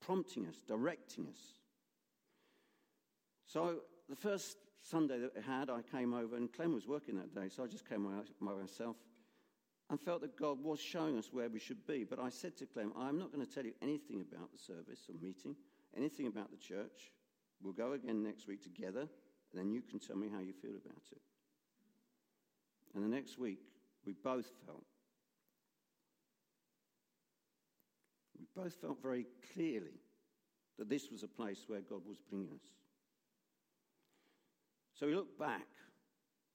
[0.00, 1.38] prompting us, directing us.
[3.44, 7.34] So the first Sunday that we had, I came over, and Clem was working that
[7.34, 8.04] day, so I just came
[8.40, 8.96] by myself
[9.90, 12.04] and felt that God was showing us where we should be.
[12.04, 15.00] But I said to Clem, I'm not going to tell you anything about the service
[15.10, 15.56] or meeting,
[15.94, 17.12] anything about the church.
[17.62, 19.08] We'll go again next week together,
[19.52, 21.20] and then you can tell me how you feel about it.
[22.94, 23.60] And the next week,
[24.06, 24.84] we both felt
[28.38, 30.00] we both felt very clearly
[30.78, 32.70] that this was a place where God was bringing us.
[34.98, 35.66] So we look back,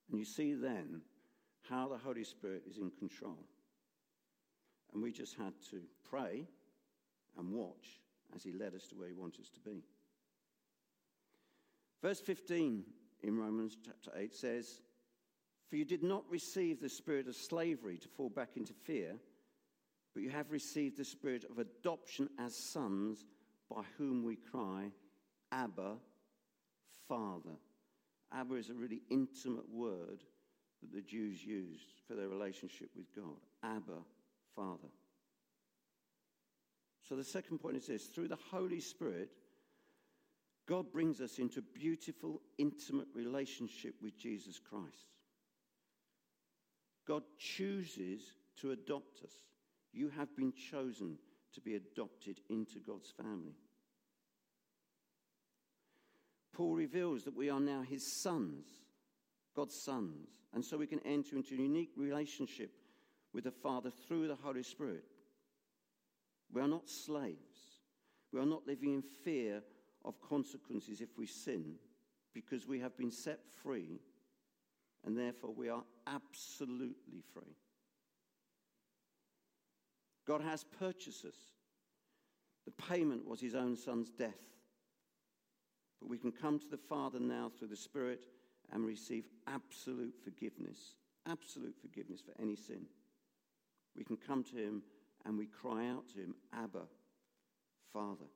[0.10, 1.02] and you see then
[1.70, 3.40] how the Holy Spirit is in control.
[4.94, 6.48] And we just had to pray
[7.38, 8.00] and watch
[8.36, 9.84] as He led us to where He wants us to be.
[12.02, 12.84] Verse 15
[13.24, 14.82] in Romans chapter 8 says,
[15.70, 19.16] For you did not receive the spirit of slavery to fall back into fear,
[20.14, 23.26] but you have received the spirit of adoption as sons,
[23.70, 24.92] by whom we cry,
[25.52, 25.96] Abba,
[27.08, 27.58] Father.
[28.34, 30.24] Abba is a really intimate word
[30.82, 34.02] that the Jews used for their relationship with God Abba,
[34.56, 34.90] Father.
[37.08, 39.30] So the second point is this through the Holy Spirit,
[40.68, 45.08] God brings us into beautiful, intimate relationship with Jesus Christ.
[47.08, 49.32] God chooses to adopt us.
[49.94, 51.18] You have been chosen
[51.54, 53.56] to be adopted into God's family.
[56.54, 58.66] Paul reveals that we are now his sons,
[59.56, 62.72] God's sons, and so we can enter into a unique relationship
[63.34, 65.06] with the Father through the Holy Spirit.
[66.52, 67.38] We are not slaves.
[68.34, 69.62] We are not living in fear
[70.08, 71.76] of consequences if we sin
[72.34, 74.00] because we have been set free
[75.06, 77.56] and therefore we are absolutely free.
[80.26, 81.36] God has purchased us.
[82.66, 84.34] The payment was his own son's death.
[86.00, 88.26] But we can come to the Father now through the Spirit
[88.72, 90.96] and receive absolute forgiveness,
[91.28, 92.86] absolute forgiveness for any sin.
[93.96, 94.84] We can come to Him
[95.26, 96.84] and we cry out to Him, Abba,
[97.92, 98.28] Father.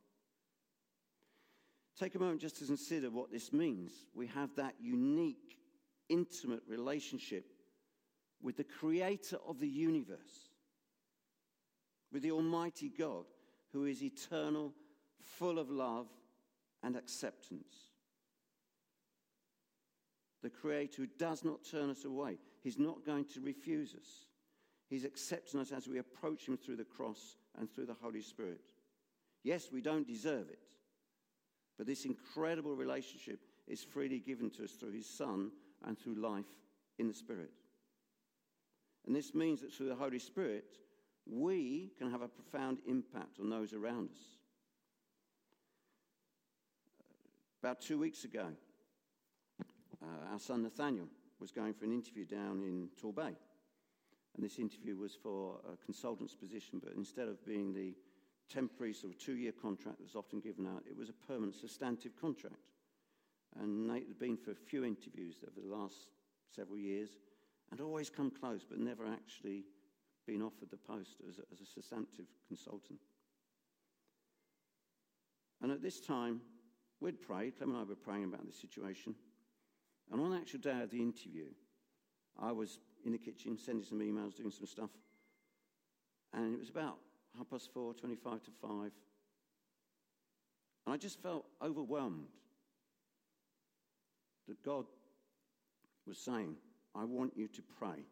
[2.02, 3.92] Take a moment just to consider what this means.
[4.16, 5.60] We have that unique,
[6.10, 7.46] intimate relationship
[8.42, 10.50] with the Creator of the universe,
[12.12, 13.26] with the Almighty God,
[13.72, 14.74] who is eternal,
[15.38, 16.08] full of love
[16.82, 17.92] and acceptance
[20.42, 22.40] the Creator who does not turn us away.
[22.64, 24.26] He's not going to refuse us.
[24.90, 28.62] He's accepting us as we approach Him through the cross and through the Holy Spirit.
[29.44, 30.71] Yes, we don't deserve it,
[31.82, 35.50] but this incredible relationship is freely given to us through His Son
[35.84, 36.46] and through life
[37.00, 37.50] in the Spirit.
[39.08, 40.78] And this means that through the Holy Spirit,
[41.26, 44.20] we can have a profound impact on those around us.
[47.64, 48.46] About two weeks ago,
[49.60, 51.08] uh, our son Nathaniel
[51.40, 53.34] was going for an interview down in Torbay.
[54.36, 57.96] And this interview was for a consultant's position, but instead of being the
[58.52, 61.56] temporary sort of two year contract that was often given out, it was a permanent
[61.56, 62.56] substantive contract.
[63.60, 66.10] And Nate had been for a few interviews over the last
[66.56, 67.10] several years
[67.72, 69.66] and always come close, but never actually
[70.28, 73.00] been offered the post as a, as a substantive consultant.
[75.62, 76.42] And at this time,
[77.00, 79.16] we'd prayed, Clem and I were praying about the situation.
[80.12, 81.48] And on the actual day of the interview,
[82.40, 84.90] I was in the kitchen sending some emails, doing some stuff.
[86.34, 86.98] And it was about
[87.38, 88.92] half past four, 25 to five.
[90.86, 92.28] And I just felt overwhelmed
[94.48, 94.86] that God
[96.08, 96.56] was saying,
[96.96, 98.06] I want you to pray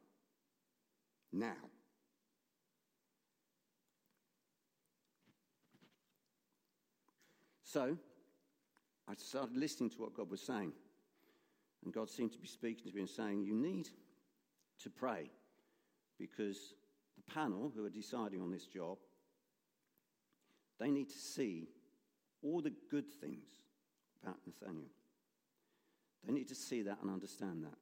[1.33, 1.53] now.
[7.63, 7.97] So
[9.07, 10.71] I started listening to what God was saying.
[11.83, 13.89] And God seemed to be speaking to me and saying, You need
[14.83, 15.29] to pray
[16.17, 16.73] because
[17.15, 18.97] the panel who are deciding on this job,
[20.79, 21.67] they need to see
[22.41, 23.47] all the good things
[24.23, 24.89] about Nathaniel.
[26.25, 27.77] They need to see that and understand that.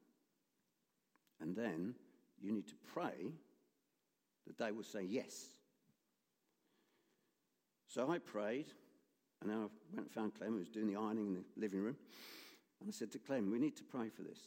[1.40, 1.96] And then
[2.42, 3.32] you need to pray
[4.46, 5.48] that they will say yes.
[7.88, 8.68] So I prayed,
[9.42, 11.82] and then I went and found Clem, who was doing the ironing in the living
[11.82, 11.96] room.
[12.80, 14.40] And I said to Clem, We need to pray for this.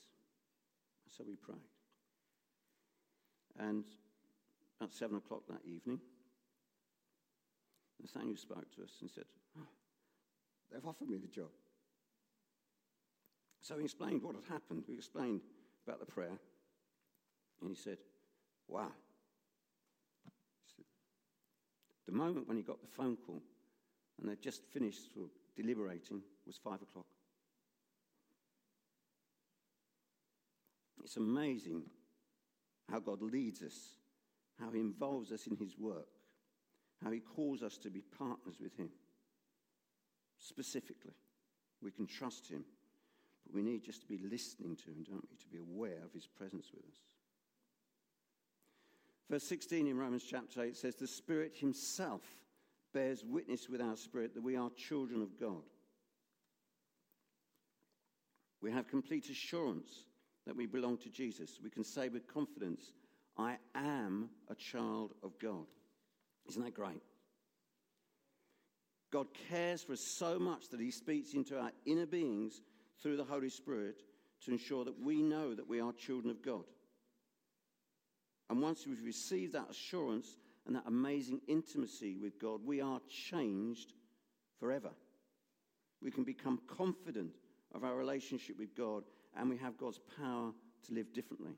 [1.09, 1.59] So we prayed.
[3.59, 3.85] And
[4.81, 6.01] about seven o'clock that evening,
[8.01, 9.25] Nathaniel spoke to us and said,
[9.59, 9.67] oh,
[10.73, 11.51] They've offered me the job.
[13.61, 14.85] So he explained what had happened.
[14.89, 15.41] We explained
[15.87, 16.39] about the prayer.
[17.61, 17.99] And he said,
[18.69, 18.93] Wow.
[20.25, 20.85] He said,
[22.07, 23.43] the moment when he got the phone call
[24.21, 27.07] and they'd just finished sort of deliberating was five o'clock.
[31.03, 31.83] It's amazing
[32.89, 33.95] how God leads us,
[34.61, 36.07] how He involves us in His work,
[37.03, 38.91] how He calls us to be partners with Him.
[40.39, 41.15] Specifically,
[41.83, 42.65] we can trust Him,
[43.45, 46.13] but we need just to be listening to Him, don't we, to be aware of
[46.13, 46.99] His presence with us.
[49.31, 52.23] Verse 16 in Romans chapter 8 says, The Spirit Himself
[52.93, 55.63] bears witness with our spirit that we are children of God.
[58.61, 60.05] We have complete assurance
[60.47, 61.59] that we belong to Jesus.
[61.63, 62.93] We can say with confidence,
[63.39, 65.67] I am a child of God.
[66.51, 67.01] Isn't that great?
[69.13, 72.61] God cares for us so much that He speaks into our inner beings
[73.01, 74.03] through the Holy Spirit
[74.45, 76.65] to ensure that we know that we are children of God.
[78.49, 83.93] And once we've received that assurance and that amazing intimacy with God, we are changed
[84.59, 84.91] forever.
[86.03, 87.37] We can become confident
[87.77, 89.05] of our relationship with God
[89.37, 90.51] and we have God's power
[90.89, 91.53] to live differently.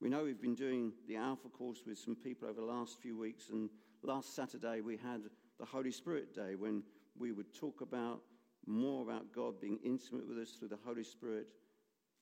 [0.00, 3.16] We know we've been doing the Alpha course with some people over the last few
[3.16, 3.70] weeks, and
[4.02, 5.22] last Saturday we had
[5.58, 6.82] the Holy Spirit Day when
[7.18, 8.20] we would talk about
[8.66, 11.46] more about God being intimate with us through the Holy Spirit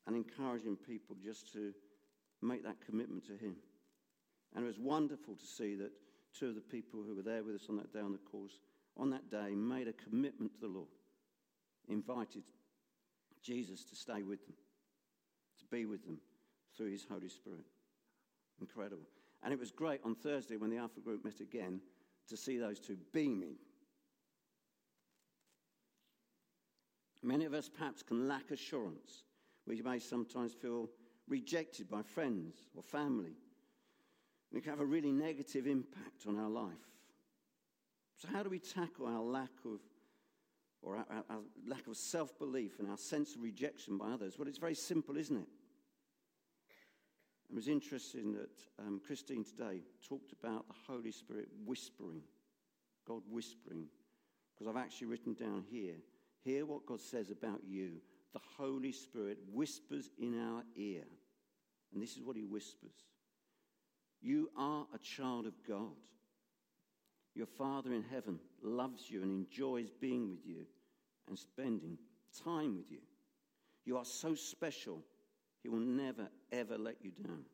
[0.06, 1.72] and encouraging people just to
[2.42, 3.56] make that commitment to Him.
[4.54, 5.90] And it was wonderful to see that
[6.38, 8.60] two of the people who were there with us on that day on the course,
[8.96, 10.86] on that day, made a commitment to the Lord,
[11.88, 12.44] invited
[13.42, 14.54] Jesus to stay with them,
[15.58, 16.18] to be with them
[16.76, 17.66] through his Holy Spirit.
[18.60, 19.08] Incredible.
[19.42, 21.80] And it was great on Thursday when the Alpha Group met again
[22.28, 23.56] to see those two beaming.
[27.22, 29.24] Many of us perhaps can lack assurance.
[29.66, 30.90] We may sometimes feel
[31.26, 33.32] rejected by friends or family.
[34.50, 36.72] And It can have a really negative impact on our life.
[38.18, 39.80] So, how do we tackle our lack of
[40.82, 44.38] or our, our, our lack of self belief and our sense of rejection by others?
[44.38, 45.48] Well, it's very simple, isn't it?
[47.50, 52.22] It was interesting that um, Christine today talked about the Holy Spirit whispering,
[53.06, 53.86] God whispering,
[54.54, 55.96] because I've actually written down here
[56.44, 57.92] hear what God says about you.
[58.32, 61.04] The Holy Spirit whispers in our ear.
[61.92, 62.96] And this is what he whispers
[64.20, 65.96] You are a child of God.
[67.34, 70.66] Your Father in heaven loves you and enjoys being with you
[71.26, 71.98] and spending
[72.44, 73.00] time with you.
[73.84, 75.02] You are so special,
[75.64, 77.46] He will never, ever let you down.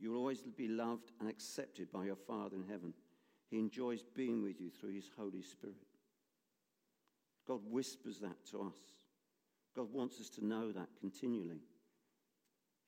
[0.00, 2.92] You will always be loved and accepted by your Father in heaven.
[3.48, 5.76] He enjoys being with you through His Holy Spirit.
[7.46, 8.78] God whispers that to us.
[9.76, 11.62] God wants us to know that continually.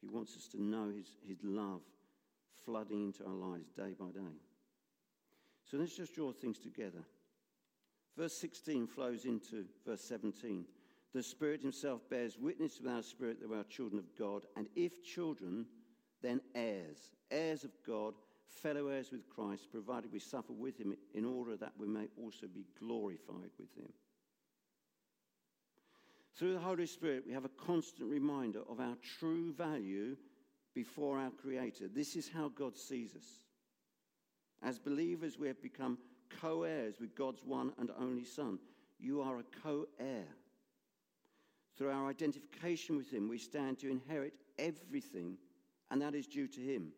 [0.00, 1.82] He wants us to know His, his love
[2.64, 4.36] flooding into our lives day by day.
[5.70, 7.04] So let's just draw things together.
[8.16, 10.64] Verse 16 flows into verse 17.
[11.18, 14.68] The Spirit Himself bears witness with our spirit that we are children of God, and
[14.76, 15.66] if children,
[16.22, 18.14] then heirs, heirs of God,
[18.46, 22.46] fellow heirs with Christ, provided we suffer with Him in order that we may also
[22.46, 23.92] be glorified with Him.
[26.36, 30.16] Through the Holy Spirit, we have a constant reminder of our true value
[30.72, 31.88] before our Creator.
[31.88, 33.42] This is how God sees us.
[34.62, 35.98] As believers, we have become
[36.40, 38.60] co heirs with God's one and only Son.
[39.00, 40.28] You are a co heir.
[41.78, 45.38] Through our identification with Him, we stand to inherit everything,
[45.92, 46.88] and that is due to Him.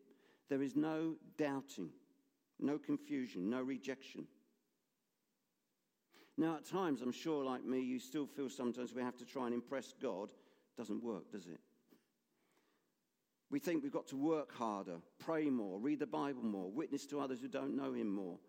[0.49, 1.91] There is no doubting,
[2.59, 4.25] no confusion, no rejection.
[6.35, 9.45] Now, at times, I'm sure, like me, you still feel sometimes we have to try
[9.45, 10.31] and impress God.
[10.75, 11.59] Doesn't work, does it?
[13.51, 17.19] We think we've got to work harder, pray more, read the Bible more, witness to
[17.19, 18.39] others who don't know Him more.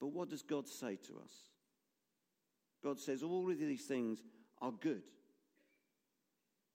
[0.00, 1.32] But what does God say to us?
[2.82, 4.24] God says all of these things
[4.60, 5.02] are good.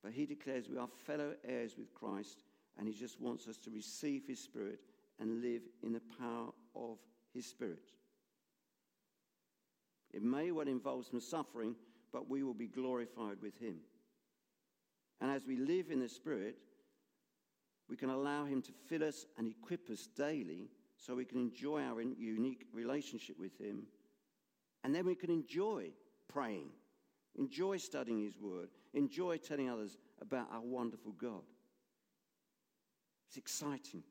[0.04, 2.44] But He declares we are fellow heirs with Christ,
[2.78, 4.80] and He just wants us to receive His Spirit
[5.20, 6.98] and live in the power of
[7.34, 7.92] His Spirit.
[10.14, 11.76] It may well involve some suffering,
[12.12, 13.78] but we will be glorified with Him.
[15.22, 16.58] And as we live in the Spirit,
[17.88, 21.82] we can allow Him to fill us and equip us daily so we can enjoy
[21.82, 23.84] our unique relationship with Him.
[24.84, 25.90] And then we can enjoy
[26.28, 26.70] praying,
[27.38, 31.44] enjoy studying His Word, enjoy telling others about our wonderful God.
[33.28, 34.04] It's exciting.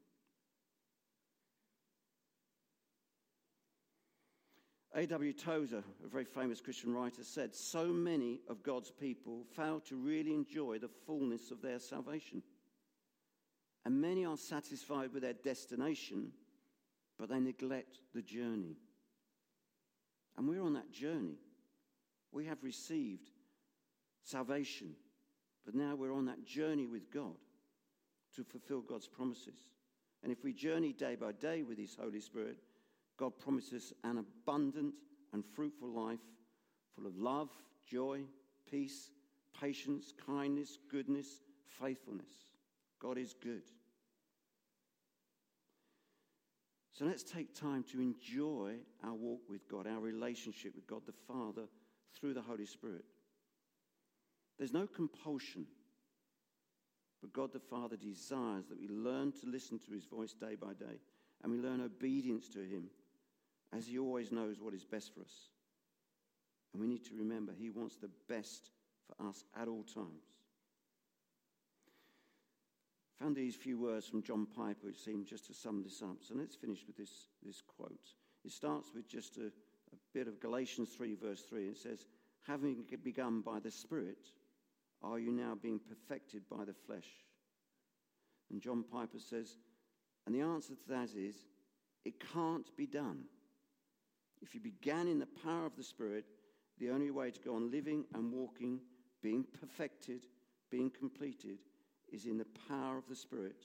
[4.94, 5.32] A.W.
[5.34, 10.34] Tozer, a very famous Christian writer, said, So many of God's people fail to really
[10.34, 12.42] enjoy the fullness of their salvation.
[13.84, 16.32] And many are satisfied with their destination,
[17.18, 18.76] but they neglect the journey.
[20.36, 21.38] And we're on that journey.
[22.32, 23.30] We have received
[24.30, 24.94] salvation,
[25.64, 27.36] but now we're on that journey with God
[28.36, 29.58] to fulfill God's promises.
[30.22, 32.58] And if we journey day by day with His Holy Spirit,
[33.16, 34.94] God promises an abundant
[35.32, 36.20] and fruitful life
[36.94, 37.50] full of love,
[37.86, 38.22] joy,
[38.70, 39.10] peace,
[39.58, 41.40] patience, kindness, goodness,
[41.80, 42.32] faithfulness.
[43.00, 43.62] God is good.
[46.92, 51.14] So let's take time to enjoy our walk with God, our relationship with God the
[51.26, 51.66] Father
[52.18, 53.04] through the Holy Spirit.
[54.60, 55.64] There's no compulsion,
[57.22, 60.74] but God the Father desires that we learn to listen to his voice day by
[60.74, 61.00] day
[61.42, 62.90] and we learn obedience to him
[63.74, 65.48] as he always knows what is best for us.
[66.74, 68.70] And we need to remember he wants the best
[69.06, 70.28] for us at all times
[73.18, 76.18] I found these few words from John Piper, which seem just to sum this up.
[76.20, 78.12] So let's finish with this, this quote.
[78.44, 81.68] It starts with just a, a bit of Galatians 3, verse 3.
[81.68, 82.04] It says,
[82.46, 84.18] Having begun by the Spirit,
[85.02, 87.08] are you now being perfected by the flesh?
[88.50, 89.56] And John Piper says,
[90.26, 91.36] and the answer to that is,
[92.04, 93.24] it can't be done.
[94.42, 96.24] If you began in the power of the Spirit,
[96.78, 98.80] the only way to go on living and walking,
[99.22, 100.26] being perfected,
[100.70, 101.58] being completed,
[102.12, 103.64] is in the power of the Spirit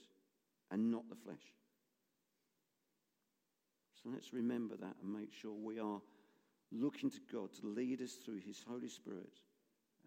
[0.70, 1.54] and not the flesh.
[4.02, 6.00] So let's remember that and make sure we are
[6.72, 9.32] looking to God to lead us through His Holy Spirit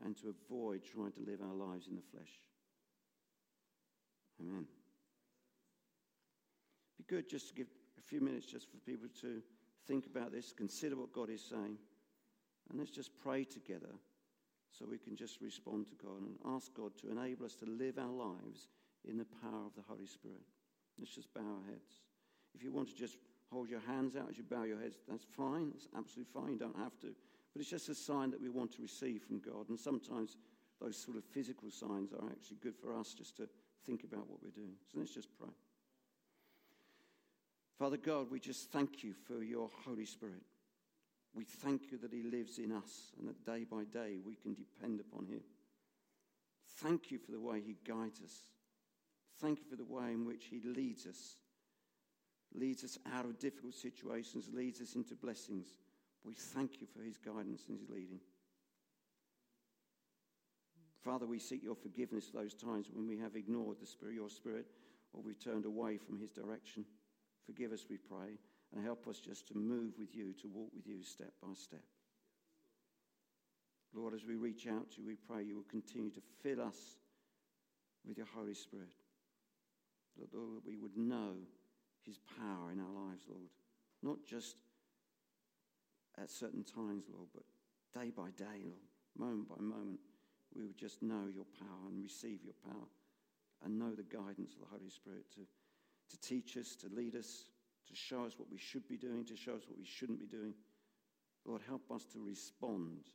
[0.03, 2.39] and to avoid trying to live our lives in the flesh.
[4.41, 4.65] Amen.
[6.97, 9.41] Be good just to give a few minutes just for people to
[9.87, 11.77] think about this, consider what God is saying,
[12.69, 13.89] and let's just pray together
[14.71, 17.97] so we can just respond to God and ask God to enable us to live
[17.97, 18.67] our lives
[19.07, 20.43] in the power of the Holy Spirit.
[20.99, 22.01] Let's just bow our heads.
[22.53, 23.17] If you want to just
[23.51, 25.71] hold your hands out as you bow your heads, that's fine.
[25.71, 26.53] That's absolutely fine.
[26.53, 27.15] You don't have to.
[27.53, 29.69] But it's just a sign that we want to receive from God.
[29.69, 30.37] And sometimes
[30.81, 33.49] those sort of physical signs are actually good for us just to
[33.85, 34.75] think about what we're doing.
[34.91, 35.49] So let's just pray.
[37.77, 40.43] Father God, we just thank you for your Holy Spirit.
[41.33, 44.53] We thank you that He lives in us and that day by day we can
[44.53, 45.41] depend upon Him.
[46.77, 48.33] Thank you for the way He guides us.
[49.39, 51.35] Thank you for the way in which He leads us,
[52.53, 55.67] leads us out of difficult situations, leads us into blessings.
[56.25, 58.19] We thank you for His guidance and His leading.
[61.03, 64.29] Father, we seek your forgiveness for those times when we have ignored the Spirit, your
[64.29, 64.65] Spirit,
[65.13, 66.85] or we've turned away from His direction.
[67.45, 68.37] Forgive us, we pray
[68.75, 71.83] and help us just to move with you, to walk with you step by step.
[73.93, 76.97] Lord, as we reach out to you, we pray you will continue to fill us
[78.07, 78.93] with your Holy Spirit.
[80.19, 81.33] That, Lord, we would know
[82.05, 83.49] His power in our lives, Lord.
[84.03, 84.57] Not just
[86.21, 87.43] at certain times, Lord, but
[87.99, 88.87] day by day, Lord,
[89.17, 89.99] moment by moment,
[90.55, 92.87] we would just know your power and receive your power
[93.63, 97.45] and know the guidance of the Holy Spirit to, to teach us, to lead us,
[97.87, 100.27] to show us what we should be doing, to show us what we shouldn't be
[100.27, 100.53] doing.
[101.45, 103.05] Lord, help us to respond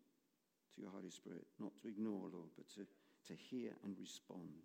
[0.74, 2.86] to your Holy Spirit, not to ignore, Lord, but to,
[3.28, 4.64] to hear and respond.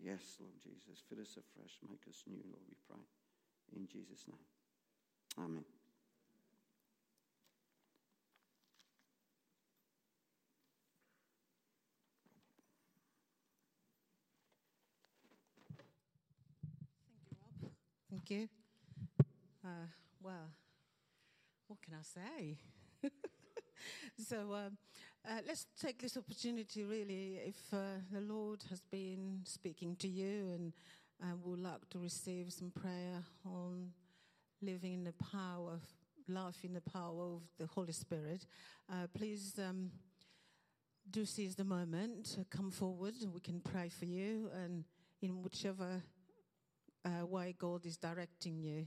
[0.00, 3.04] Yes, Lord Jesus, fill us afresh, make us new, Lord, we pray.
[3.76, 5.44] In Jesus' name.
[5.44, 5.64] Amen.
[18.12, 18.48] Thank you.
[19.64, 19.86] Uh,
[20.22, 20.48] well,
[21.68, 22.56] what can I say?
[24.28, 24.78] so um,
[25.28, 30.48] uh, let's take this opportunity, really, if uh, the Lord has been speaking to you
[30.54, 30.72] and
[31.22, 33.90] uh, would like to receive some prayer on
[34.62, 35.82] living in the power of
[36.26, 38.46] life in the power of the Holy Spirit,
[38.90, 39.90] uh, please um,
[41.10, 42.38] do seize the moment.
[42.50, 44.84] come forward, we can pray for you, and
[45.20, 46.02] in whichever
[47.04, 48.86] uh, way God is directing you.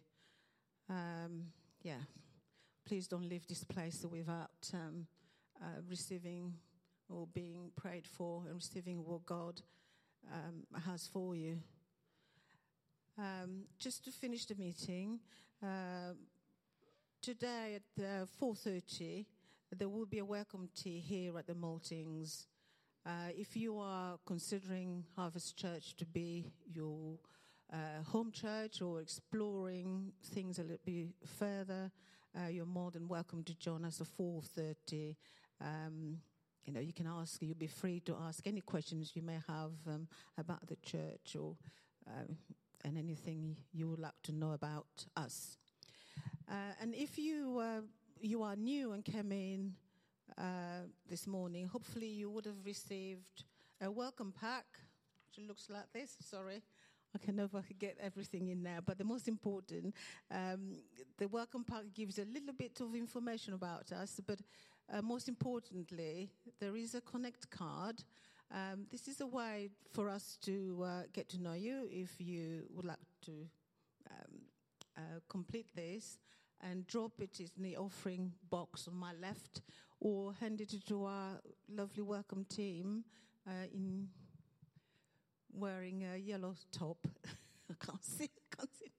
[0.89, 1.47] Um,
[1.81, 2.03] yeah,
[2.85, 5.07] please don't leave this place without um,
[5.61, 6.53] uh, receiving
[7.09, 9.61] or being prayed for and receiving what God
[10.31, 11.57] um, has for you.
[13.17, 15.19] Um, just to finish the meeting,
[15.63, 16.13] uh,
[17.21, 19.25] today at uh, 4.30,
[19.77, 22.45] there will be a welcome tea here at the Maltings.
[23.05, 27.17] Uh, if you are considering Harvest Church to be your
[27.71, 31.07] uh, home church or exploring things a little bit
[31.39, 31.91] further,
[32.37, 35.15] uh, you're more than welcome to join us at 4.30.
[35.61, 36.17] Um,
[36.65, 39.71] you know, you can ask, you'll be free to ask any questions you may have
[39.87, 41.55] um, about the church or
[42.07, 42.37] um,
[42.83, 45.57] and anything you would like to know about us.
[46.49, 47.81] Uh, and if you, uh,
[48.21, 49.73] you are new and came in
[50.37, 53.43] uh, this morning, hopefully you would have received
[53.81, 54.65] a welcome pack,
[55.27, 56.15] which looks like this.
[56.21, 56.61] Sorry.
[57.13, 59.93] I can never get everything in there, but the most important,
[60.31, 60.75] um,
[61.17, 64.39] the welcome pack gives a little bit of information about us, but
[64.91, 66.29] uh, most importantly,
[66.59, 68.03] there is a connect card.
[68.51, 72.63] Um, this is a way for us to uh, get to know you if you
[72.75, 73.31] would like to
[74.11, 74.41] um,
[74.97, 76.19] uh, complete this
[76.61, 79.61] and drop it in the offering box on my left
[79.99, 83.03] or hand it to our lovely welcome team
[83.47, 84.07] uh, in
[85.55, 86.97] wearing a yellow top.
[87.69, 88.91] I can't see, can't see.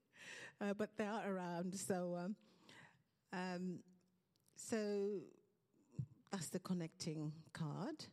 [0.60, 1.74] Uh, but they are around.
[1.74, 2.36] So, um,
[3.32, 3.78] um,
[4.56, 5.20] so
[6.32, 8.04] that's the connecting card.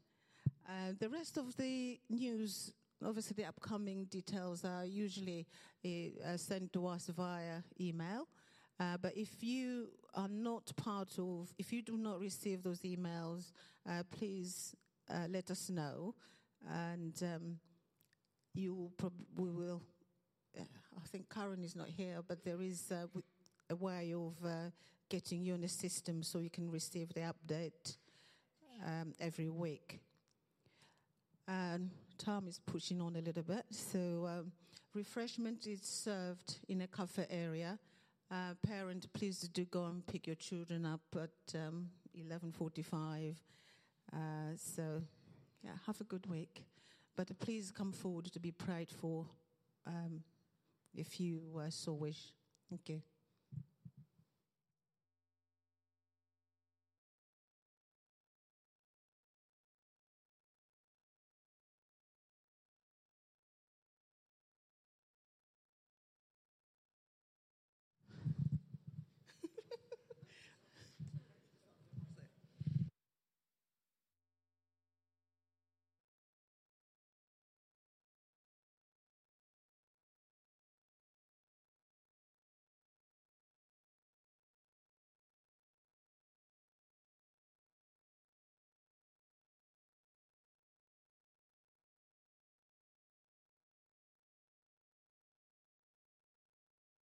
[0.68, 2.72] Uh, the rest of the news,
[3.06, 5.46] obviously, the upcoming details are usually
[5.86, 8.28] uh, sent to us via email.
[8.80, 13.52] Uh, but if you are not part of, if you do not receive those emails,
[13.90, 14.76] uh, please
[15.10, 16.16] uh, let us know.
[16.70, 17.60] And um,
[18.54, 19.82] you prob- we will.
[20.58, 20.64] Uh,
[20.96, 24.70] I think Karen is not here, but there is a way of uh,
[25.10, 27.98] getting you in the system so you can receive the update
[28.86, 30.00] um, every week.
[31.48, 34.52] And Tom is pushing on a little bit, so um,
[34.94, 37.78] refreshment is served in a cafe area.
[38.32, 43.36] Uh, parent, please do go and pick your children up at um, 11:45.
[44.12, 44.18] Uh,
[44.56, 45.02] so,
[45.64, 46.64] yeah, have a good week.
[47.16, 49.26] But please come forward to be prayed for
[49.86, 50.24] um,
[50.96, 52.34] if you uh, so wish.
[52.70, 53.02] Thank you.